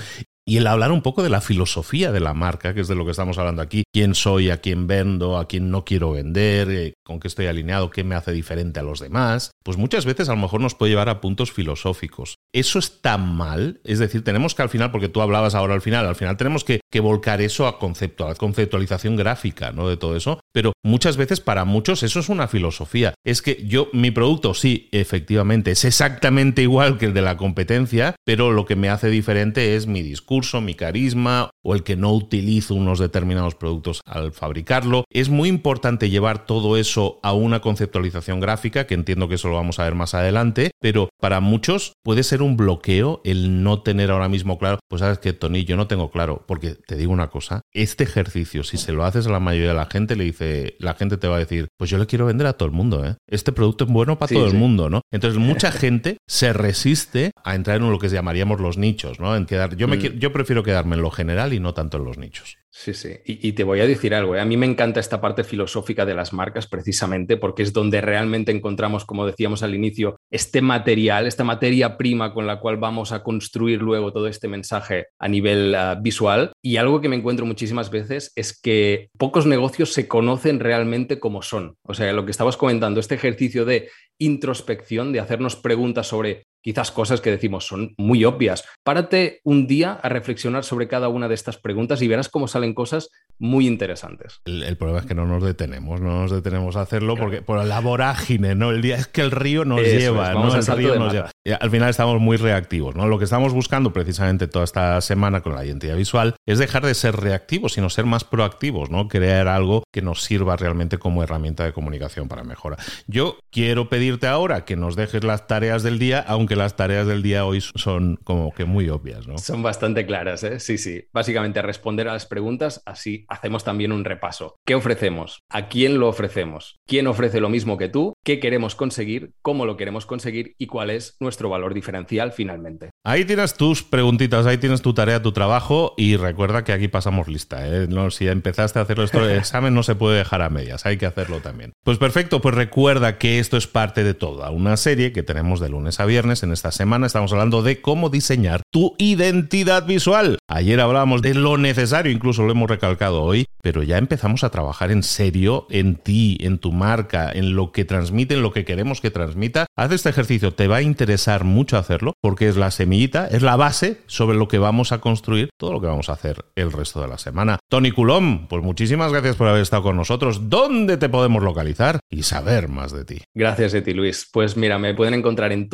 Y 0.48 0.58
el 0.58 0.68
hablar 0.68 0.92
un 0.92 1.02
poco 1.02 1.24
de 1.24 1.28
la 1.28 1.40
filosofía 1.40 2.12
de 2.12 2.20
la 2.20 2.32
marca, 2.32 2.72
que 2.72 2.80
es 2.80 2.86
de 2.86 2.94
lo 2.94 3.04
que 3.04 3.10
estamos 3.10 3.36
hablando 3.36 3.62
aquí. 3.62 3.82
¿Quién 3.92 4.14
soy? 4.14 4.50
¿A 4.50 4.58
quién 4.58 4.86
vendo? 4.86 5.38
¿A 5.38 5.48
quién 5.48 5.72
no 5.72 5.84
quiero 5.84 6.12
vender? 6.12 6.70
Eh, 6.70 6.94
¿Con 7.04 7.18
qué 7.18 7.26
estoy 7.26 7.46
alineado? 7.46 7.90
¿Qué 7.90 8.04
me 8.04 8.14
hace 8.14 8.30
diferente 8.30 8.78
a 8.78 8.84
los 8.84 9.00
demás? 9.00 9.50
Pues 9.64 9.76
muchas 9.76 10.04
veces 10.04 10.28
a 10.28 10.36
lo 10.36 10.40
mejor 10.40 10.60
nos 10.60 10.76
puede 10.76 10.90
llevar 10.90 11.08
a 11.08 11.20
puntos 11.20 11.50
filosóficos. 11.50 12.36
¿Eso 12.54 12.78
está 12.78 13.18
mal? 13.18 13.80
Es 13.82 13.98
decir, 13.98 14.22
tenemos 14.22 14.54
que 14.54 14.62
al 14.62 14.68
final, 14.68 14.92
porque 14.92 15.08
tú 15.08 15.20
hablabas 15.20 15.56
ahora 15.56 15.74
al 15.74 15.82
final, 15.82 16.06
al 16.06 16.14
final 16.14 16.36
tenemos 16.36 16.62
que, 16.62 16.80
volcar 17.00 17.42
eso 17.42 17.66
a 17.66 17.78
conceptualización 17.78 19.16
gráfica, 19.16 19.70
¿no? 19.70 19.86
De 19.88 19.98
todo 19.98 20.16
eso. 20.16 20.40
Pero 20.56 20.72
muchas 20.82 21.18
veces 21.18 21.40
para 21.40 21.66
muchos 21.66 22.02
eso 22.02 22.18
es 22.18 22.30
una 22.30 22.48
filosofía. 22.48 23.12
Es 23.26 23.42
que 23.42 23.66
yo, 23.66 23.90
mi 23.92 24.10
producto, 24.10 24.54
sí, 24.54 24.88
efectivamente, 24.90 25.72
es 25.72 25.84
exactamente 25.84 26.62
igual 26.62 26.96
que 26.96 27.04
el 27.04 27.12
de 27.12 27.20
la 27.20 27.36
competencia, 27.36 28.16
pero 28.24 28.50
lo 28.50 28.64
que 28.64 28.74
me 28.74 28.88
hace 28.88 29.10
diferente 29.10 29.76
es 29.76 29.86
mi 29.86 30.00
discurso 30.00 30.62
mi 30.62 30.72
carisma 30.72 31.50
o 31.62 31.74
el 31.74 31.82
que 31.82 31.96
no 31.96 32.10
utilizo 32.10 32.74
unos 32.74 32.98
determinados 32.98 33.54
productos 33.54 34.00
al 34.06 34.32
fabricarlo. 34.32 35.04
Es 35.10 35.28
muy 35.28 35.50
importante 35.50 36.08
llevar 36.08 36.46
todo 36.46 36.78
eso 36.78 37.20
a 37.22 37.34
una 37.34 37.60
conceptualización 37.60 38.40
gráfica, 38.40 38.86
que 38.86 38.94
entiendo 38.94 39.28
que 39.28 39.34
eso 39.34 39.48
lo 39.48 39.56
vamos 39.56 39.78
a 39.78 39.84
ver 39.84 39.94
más 39.94 40.14
adelante, 40.14 40.70
pero 40.80 41.10
para 41.20 41.40
muchos 41.40 41.92
puede 42.02 42.22
ser 42.22 42.40
un 42.40 42.56
bloqueo 42.56 43.20
el 43.24 43.62
no 43.62 43.82
tener 43.82 44.10
ahora 44.10 44.30
mismo 44.30 44.58
claro. 44.58 44.78
Pues 44.88 45.00
sabes 45.00 45.18
que, 45.18 45.34
Tony, 45.34 45.66
yo 45.66 45.76
no 45.76 45.86
tengo 45.86 46.10
claro, 46.10 46.44
porque 46.48 46.76
te 46.86 46.96
digo 46.96 47.12
una 47.12 47.28
cosa, 47.28 47.60
este 47.74 48.04
ejercicio, 48.04 48.64
si 48.64 48.78
se 48.78 48.92
lo 48.92 49.04
haces 49.04 49.26
a 49.26 49.32
la 49.32 49.40
mayoría 49.40 49.68
de 49.68 49.74
la 49.74 49.86
gente, 49.90 50.16
le 50.16 50.24
dice, 50.24 50.45
la 50.78 50.94
gente 50.94 51.16
te 51.16 51.28
va 51.28 51.36
a 51.36 51.40
decir, 51.40 51.68
pues 51.76 51.90
yo 51.90 51.98
le 51.98 52.06
quiero 52.06 52.26
vender 52.26 52.46
a 52.46 52.54
todo 52.54 52.66
el 52.66 52.74
mundo, 52.74 53.04
¿eh? 53.04 53.16
Este 53.28 53.52
producto 53.52 53.84
es 53.84 53.90
bueno 53.90 54.18
para 54.18 54.34
todo 54.34 54.46
el 54.46 54.54
mundo, 54.54 54.90
¿no? 54.90 55.02
Entonces 55.10 55.38
mucha 55.38 55.72
gente 55.72 56.18
se 56.26 56.52
resiste 56.52 57.32
a 57.44 57.54
entrar 57.54 57.80
en 57.80 57.90
lo 57.90 57.98
que 57.98 58.08
llamaríamos 58.08 58.60
los 58.60 58.78
nichos, 58.78 59.20
¿no? 59.20 59.36
En 59.36 59.46
quedar, 59.46 59.76
yo 59.76 59.88
me 59.88 59.96
mm. 59.96 60.00
quiero, 60.00 60.14
yo 60.16 60.32
prefiero 60.32 60.62
quedarme 60.62 60.96
en 60.96 61.02
lo 61.02 61.10
general 61.10 61.52
y 61.52 61.60
no 61.60 61.74
tanto 61.74 61.98
en 61.98 62.04
los 62.04 62.18
nichos. 62.18 62.58
Sí, 62.78 62.92
sí. 62.92 63.16
Y, 63.24 63.52
te 63.52 63.64
voy 63.64 63.80
a 63.80 63.86
decir 63.86 64.14
algo. 64.14 64.36
¿eh? 64.36 64.40
A 64.40 64.44
mí 64.44 64.58
me 64.58 64.66
encanta 64.66 65.00
esta 65.00 65.18
parte 65.18 65.44
filosófica 65.44 66.04
de 66.04 66.12
las 66.12 66.34
marcas 66.34 66.66
precisamente 66.66 67.38
porque 67.38 67.62
es 67.62 67.72
donde 67.72 68.02
realmente 68.02 68.52
encontramos, 68.52 69.06
como 69.06 69.24
decíamos 69.24 69.62
al 69.62 69.74
inicio, 69.74 70.20
este 70.30 70.60
material, 70.60 71.26
esta 71.26 71.42
materia 71.42 71.96
prima 71.96 72.34
con 72.34 72.46
la 72.46 72.60
cual 72.60 72.76
vamos 72.76 73.12
a 73.12 73.22
construir 73.22 73.80
luego 73.80 74.12
todo 74.12 74.28
este 74.28 74.46
mensaje 74.46 75.06
a 75.18 75.26
nivel 75.26 75.74
ah, 75.74 75.98
visual. 75.98 76.52
Y 76.62 76.76
algo 76.76 77.00
que 77.00 77.08
me 77.08 77.16
encuentro 77.16 77.46
muchísimas 77.46 77.88
veces 77.88 78.30
es 78.36 78.60
que 78.60 79.08
pocos 79.16 79.46
negocios 79.46 79.94
se 79.94 80.06
conocen 80.06 80.60
realmente 80.60 81.18
como 81.18 81.40
son. 81.40 81.76
O 81.82 81.94
sea, 81.94 82.12
lo 82.12 82.26
que 82.26 82.30
estabas 82.30 82.58
comentando, 82.58 83.00
este 83.00 83.14
ejercicio 83.14 83.64
de 83.64 83.88
introspección, 84.18 85.12
de 85.12 85.20
hacernos 85.20 85.56
preguntas 85.56 86.08
sobre 86.08 86.44
quizás 86.66 86.90
cosas 86.90 87.20
que 87.20 87.30
decimos 87.30 87.64
son 87.64 87.94
muy 87.96 88.24
obvias. 88.24 88.64
Párate 88.82 89.40
un 89.44 89.68
día 89.68 90.00
a 90.02 90.08
reflexionar 90.08 90.64
sobre 90.64 90.88
cada 90.88 91.08
una 91.08 91.28
de 91.28 91.34
estas 91.36 91.58
preguntas 91.58 92.02
y 92.02 92.08
verás 92.08 92.28
cómo 92.28 92.48
salen 92.48 92.74
cosas 92.74 93.10
muy 93.38 93.68
interesantes. 93.68 94.40
El, 94.46 94.76
problema 94.76 94.98
es 94.98 95.06
que 95.06 95.14
no 95.14 95.26
nos 95.26 95.44
detenemos, 95.44 96.00
no 96.00 96.22
nos 96.22 96.32
detenemos 96.32 96.74
a 96.74 96.80
hacerlo 96.80 97.14
porque 97.16 97.40
por 97.40 97.64
la 97.64 97.78
vorágine, 97.80 98.56
¿no? 98.56 98.70
El 98.70 98.82
día 98.82 98.96
es 98.96 99.06
que 99.06 99.20
el 99.20 99.30
río 99.30 99.64
nos 99.64 99.80
lleva, 99.80 100.32
¿no? 100.32 100.52
El 100.52 100.66
río 100.66 100.98
nos 100.98 101.12
lleva. 101.12 101.30
al 101.60 101.70
final 101.70 101.88
estamos 101.88 102.20
muy 102.20 102.36
reactivos, 102.36 102.96
¿no? 102.96 103.06
Lo 103.06 103.18
que 103.18 103.24
estamos 103.24 103.52
buscando 103.52 103.92
precisamente 103.92 104.48
toda 104.48 104.64
esta 104.64 105.00
semana 105.02 105.42
con 105.42 105.54
la 105.54 105.64
identidad 105.64 105.94
visual 105.94 106.34
es 106.46 106.58
dejar 106.58 106.84
de 106.84 106.94
ser 106.94 107.14
reactivos, 107.14 107.74
sino 107.74 107.90
ser 107.90 108.06
más 108.06 108.24
proactivos, 108.24 108.90
¿no? 108.90 109.06
Crear 109.06 109.46
algo 109.46 109.84
que 109.92 110.02
nos 110.02 110.24
sirva 110.24 110.56
realmente 110.56 110.98
como 110.98 111.22
herramienta 111.22 111.64
de 111.64 111.72
comunicación 111.72 112.26
para 112.26 112.42
mejora. 112.42 112.76
Yo 113.06 113.38
quiero 113.52 113.88
pedirte 113.88 114.26
ahora 114.26 114.64
que 114.64 114.74
nos 114.74 114.96
dejes 114.96 115.22
las 115.22 115.46
tareas 115.46 115.84
del 115.84 116.00
día, 116.00 116.24
aunque 116.26 116.55
las 116.56 116.76
tareas 116.76 117.06
del 117.06 117.22
día 117.22 117.44
hoy 117.44 117.60
son 117.60 118.18
como 118.24 118.52
que 118.52 118.64
muy 118.64 118.88
obvias, 118.88 119.26
¿no? 119.26 119.38
Son 119.38 119.62
bastante 119.62 120.06
claras, 120.06 120.42
¿eh? 120.42 120.60
Sí, 120.60 120.78
sí. 120.78 121.04
Básicamente 121.12 121.62
responder 121.62 122.08
a 122.08 122.12
las 122.12 122.26
preguntas, 122.26 122.82
así 122.86 123.24
hacemos 123.28 123.64
también 123.64 123.92
un 123.92 124.04
repaso. 124.04 124.56
¿Qué 124.66 124.74
ofrecemos? 124.74 125.40
¿A 125.50 125.68
quién 125.68 125.98
lo 125.98 126.08
ofrecemos? 126.08 126.76
¿Quién 126.86 127.06
ofrece 127.06 127.40
lo 127.40 127.48
mismo 127.48 127.76
que 127.76 127.88
tú? 127.88 128.14
¿Qué 128.24 128.40
queremos 128.40 128.74
conseguir? 128.74 129.32
¿Cómo 129.42 129.66
lo 129.66 129.76
queremos 129.76 130.06
conseguir? 130.06 130.54
¿Y 130.58 130.66
cuál 130.66 130.90
es 130.90 131.16
nuestro 131.20 131.48
valor 131.48 131.74
diferencial 131.74 132.32
finalmente? 132.32 132.90
Ahí 133.04 133.24
tienes 133.24 133.54
tus 133.54 133.82
preguntitas, 133.82 134.46
ahí 134.46 134.58
tienes 134.58 134.82
tu 134.82 134.94
tarea, 134.94 135.22
tu 135.22 135.32
trabajo 135.32 135.94
y 135.96 136.16
recuerda 136.16 136.64
que 136.64 136.72
aquí 136.72 136.88
pasamos 136.88 137.28
lista. 137.28 137.66
¿eh? 137.66 137.86
No, 137.88 138.10
si 138.10 138.28
empezaste 138.28 138.78
a 138.78 138.82
hacerlo 138.82 139.04
esto 139.04 139.24
de 139.24 139.36
examen 139.38 139.74
no 139.74 139.82
se 139.82 139.94
puede 139.94 140.18
dejar 140.18 140.42
a 140.42 140.50
medias, 140.50 140.86
hay 140.86 140.96
que 140.96 141.06
hacerlo 141.06 141.40
también. 141.40 141.72
Pues 141.84 141.98
perfecto, 141.98 142.40
pues 142.40 142.54
recuerda 142.54 143.18
que 143.18 143.38
esto 143.38 143.56
es 143.56 143.66
parte 143.66 144.04
de 144.04 144.14
toda 144.14 144.50
una 144.50 144.76
serie 144.76 145.12
que 145.12 145.22
tenemos 145.22 145.60
de 145.60 145.68
lunes 145.68 146.00
a 146.00 146.06
viernes 146.06 146.42
en 146.46 146.52
esta 146.52 146.70
semana 146.70 147.06
estamos 147.06 147.32
hablando 147.32 147.62
de 147.62 147.80
cómo 147.80 148.08
diseñar 148.08 148.62
tu 148.70 148.94
identidad 148.98 149.86
visual. 149.86 150.38
Ayer 150.48 150.80
hablábamos 150.80 151.22
de 151.22 151.34
lo 151.34 151.58
necesario, 151.58 152.10
incluso 152.10 152.42
lo 152.42 152.52
hemos 152.52 152.70
recalcado 152.70 153.22
hoy, 153.22 153.46
pero 153.60 153.82
ya 153.82 153.98
empezamos 153.98 154.44
a 154.44 154.50
trabajar 154.50 154.90
en 154.90 155.02
serio 155.02 155.66
en 155.70 155.96
ti, 155.96 156.38
en 156.40 156.58
tu 156.58 156.72
marca, 156.72 157.30
en 157.32 157.54
lo 157.54 157.72
que 157.72 157.84
transmite, 157.84 158.34
en 158.34 158.42
lo 158.42 158.52
que 158.52 158.64
queremos 158.64 159.00
que 159.00 159.10
transmita. 159.10 159.66
Haz 159.76 159.92
este 159.92 160.08
ejercicio, 160.08 160.54
te 160.54 160.68
va 160.68 160.76
a 160.76 160.82
interesar 160.82 161.44
mucho 161.44 161.76
hacerlo 161.76 162.14
porque 162.22 162.48
es 162.48 162.56
la 162.56 162.70
semillita, 162.70 163.26
es 163.26 163.42
la 163.42 163.56
base 163.56 164.00
sobre 164.06 164.38
lo 164.38 164.48
que 164.48 164.58
vamos 164.58 164.92
a 164.92 165.00
construir 165.00 165.50
todo 165.58 165.72
lo 165.72 165.80
que 165.80 165.88
vamos 165.88 166.08
a 166.08 166.12
hacer 166.12 166.44
el 166.54 166.72
resto 166.72 167.02
de 167.02 167.08
la 167.08 167.18
semana. 167.18 167.58
Tony 167.68 167.90
Culom, 167.90 168.46
pues 168.46 168.62
muchísimas 168.62 169.12
gracias 169.12 169.36
por 169.36 169.48
haber 169.48 169.62
estado 169.62 169.82
con 169.82 169.96
nosotros. 169.96 170.48
¿Dónde 170.48 170.96
te 170.96 171.08
podemos 171.08 171.42
localizar 171.42 171.98
y 172.08 172.22
saber 172.22 172.68
más 172.68 172.92
de 172.92 173.04
ti? 173.04 173.22
Gracias 173.34 173.72
de 173.72 173.82
ti, 173.82 173.92
Luis. 173.92 174.28
Pues 174.32 174.56
mira, 174.56 174.78
me 174.78 174.94
pueden 174.94 175.14
encontrar 175.14 175.52
en 175.52 175.68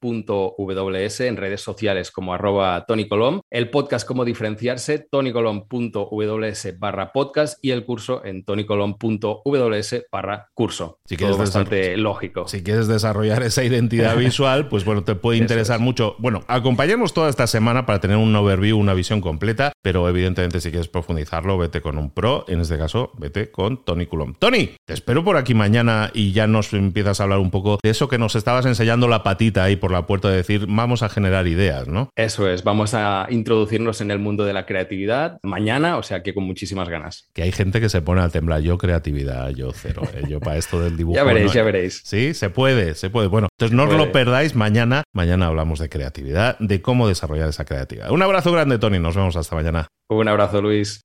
tonycolom.ws, 0.00 1.20
en 1.20 1.36
redes 1.36 1.60
sociales 1.60 2.10
como 2.10 2.34
arroba 2.34 2.84
tonycolom, 2.86 3.40
el 3.50 3.70
podcast 3.70 4.06
Cómo 4.06 4.24
diferenciarse, 4.24 4.98
tonycolom.ws 4.98 6.78
barra 6.78 7.12
podcast 7.12 7.58
y 7.62 7.70
el 7.70 7.84
curso 7.84 8.24
en 8.24 8.44
tonycolom.ws 8.44 10.02
barra 10.10 10.48
curso. 10.54 10.98
Si 11.04 11.16
quieres 11.16 11.36
bastante 11.36 11.96
lógico. 11.96 12.48
Si 12.48 12.62
quieres 12.62 12.88
desarrollar 12.88 13.42
esa 13.42 13.62
identidad 13.64 14.16
visual, 14.18 14.68
pues 14.68 14.84
bueno, 14.84 15.04
te 15.04 15.14
puede 15.14 15.38
interesar 15.38 15.80
mucho. 15.80 16.16
Bueno, 16.18 16.42
acompañemos 16.48 17.12
toda 17.12 17.28
esta 17.28 17.46
semana 17.46 17.86
para 17.86 18.00
tener 18.00 18.16
un 18.16 18.34
overview, 18.34 18.78
una 18.78 18.94
visión 18.94 19.20
completa, 19.20 19.72
pero 19.82 20.08
evidentemente 20.08 20.60
si 20.60 20.70
quieres 20.70 20.88
profundizarlo, 20.88 21.58
vete 21.58 21.80
con 21.80 21.98
un 21.98 22.10
pro, 22.10 22.44
en 22.48 22.60
este 22.60 22.78
caso, 22.78 23.12
vete 23.18 23.50
con 23.50 23.84
Tony 23.84 24.06
Coulomb. 24.06 24.36
Tony, 24.38 24.70
te 24.86 24.94
espero 24.94 25.24
por 25.24 25.36
aquí 25.36 25.54
mañana 25.54 26.10
y 26.14 26.32
ya 26.32 26.46
nos 26.46 26.72
empiezas 26.72 27.20
a 27.20 27.24
hablar 27.24 27.38
un 27.38 27.50
poco 27.50 27.78
de 27.82 27.90
eso 27.90 28.08
que 28.08 28.18
nos 28.18 28.34
estabas 28.34 28.66
enseñando 28.66 29.08
la 29.08 29.22
patita 29.22 29.64
ahí 29.64 29.76
por 29.80 29.90
la 29.90 30.06
puerta 30.06 30.28
de 30.28 30.36
decir, 30.36 30.66
vamos 30.68 31.02
a 31.02 31.08
generar 31.08 31.46
ideas, 31.46 31.88
¿no? 31.88 32.10
Eso 32.16 32.48
es, 32.48 32.62
vamos 32.62 32.94
a 32.94 33.26
introducirnos 33.30 34.00
en 34.00 34.10
el 34.10 34.18
mundo 34.18 34.44
de 34.44 34.52
la 34.52 34.66
creatividad 34.66 35.38
mañana, 35.42 35.96
o 35.96 36.02
sea 36.02 36.22
que 36.22 36.34
con 36.34 36.44
muchísimas 36.44 36.88
ganas. 36.88 37.28
Que 37.32 37.42
hay 37.42 37.52
gente 37.52 37.80
que 37.80 37.88
se 37.88 38.02
pone 38.02 38.20
a 38.20 38.28
temblar, 38.28 38.60
yo 38.60 38.78
creatividad, 38.78 39.50
yo 39.50 39.72
cero, 39.72 40.02
¿eh? 40.14 40.22
yo 40.28 40.40
para 40.40 40.56
esto 40.56 40.80
del 40.80 40.96
dibujo. 40.98 41.16
ya 41.16 41.24
veréis, 41.24 41.52
ya 41.52 41.62
veréis. 41.62 42.02
Sí, 42.04 42.34
se 42.34 42.50
puede, 42.50 42.94
se 42.94 43.10
puede. 43.10 43.28
Bueno, 43.28 43.48
entonces 43.58 43.76
no 43.76 43.84
os 43.84 43.94
lo 43.94 44.12
perdáis 44.12 44.54
mañana. 44.54 45.02
Mañana 45.12 45.46
hablamos 45.46 45.78
de 45.78 45.88
creatividad, 45.88 46.58
de 46.58 46.80
cómo 46.80 47.08
desarrollar 47.08 47.48
esa 47.48 47.64
creatividad. 47.64 48.10
Un 48.10 48.22
abrazo 48.22 48.52
grande, 48.52 48.78
Tony. 48.78 48.98
Nos 48.98 49.16
vemos 49.16 49.36
hasta 49.36 49.56
mañana. 49.56 49.88
Un 50.08 50.28
abrazo, 50.28 50.60
Luis. 50.60 51.00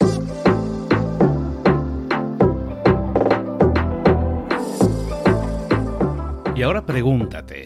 Y 6.56 6.64
ahora 6.64 6.86
pregúntate, 6.86 7.66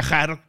viajar 0.00 0.47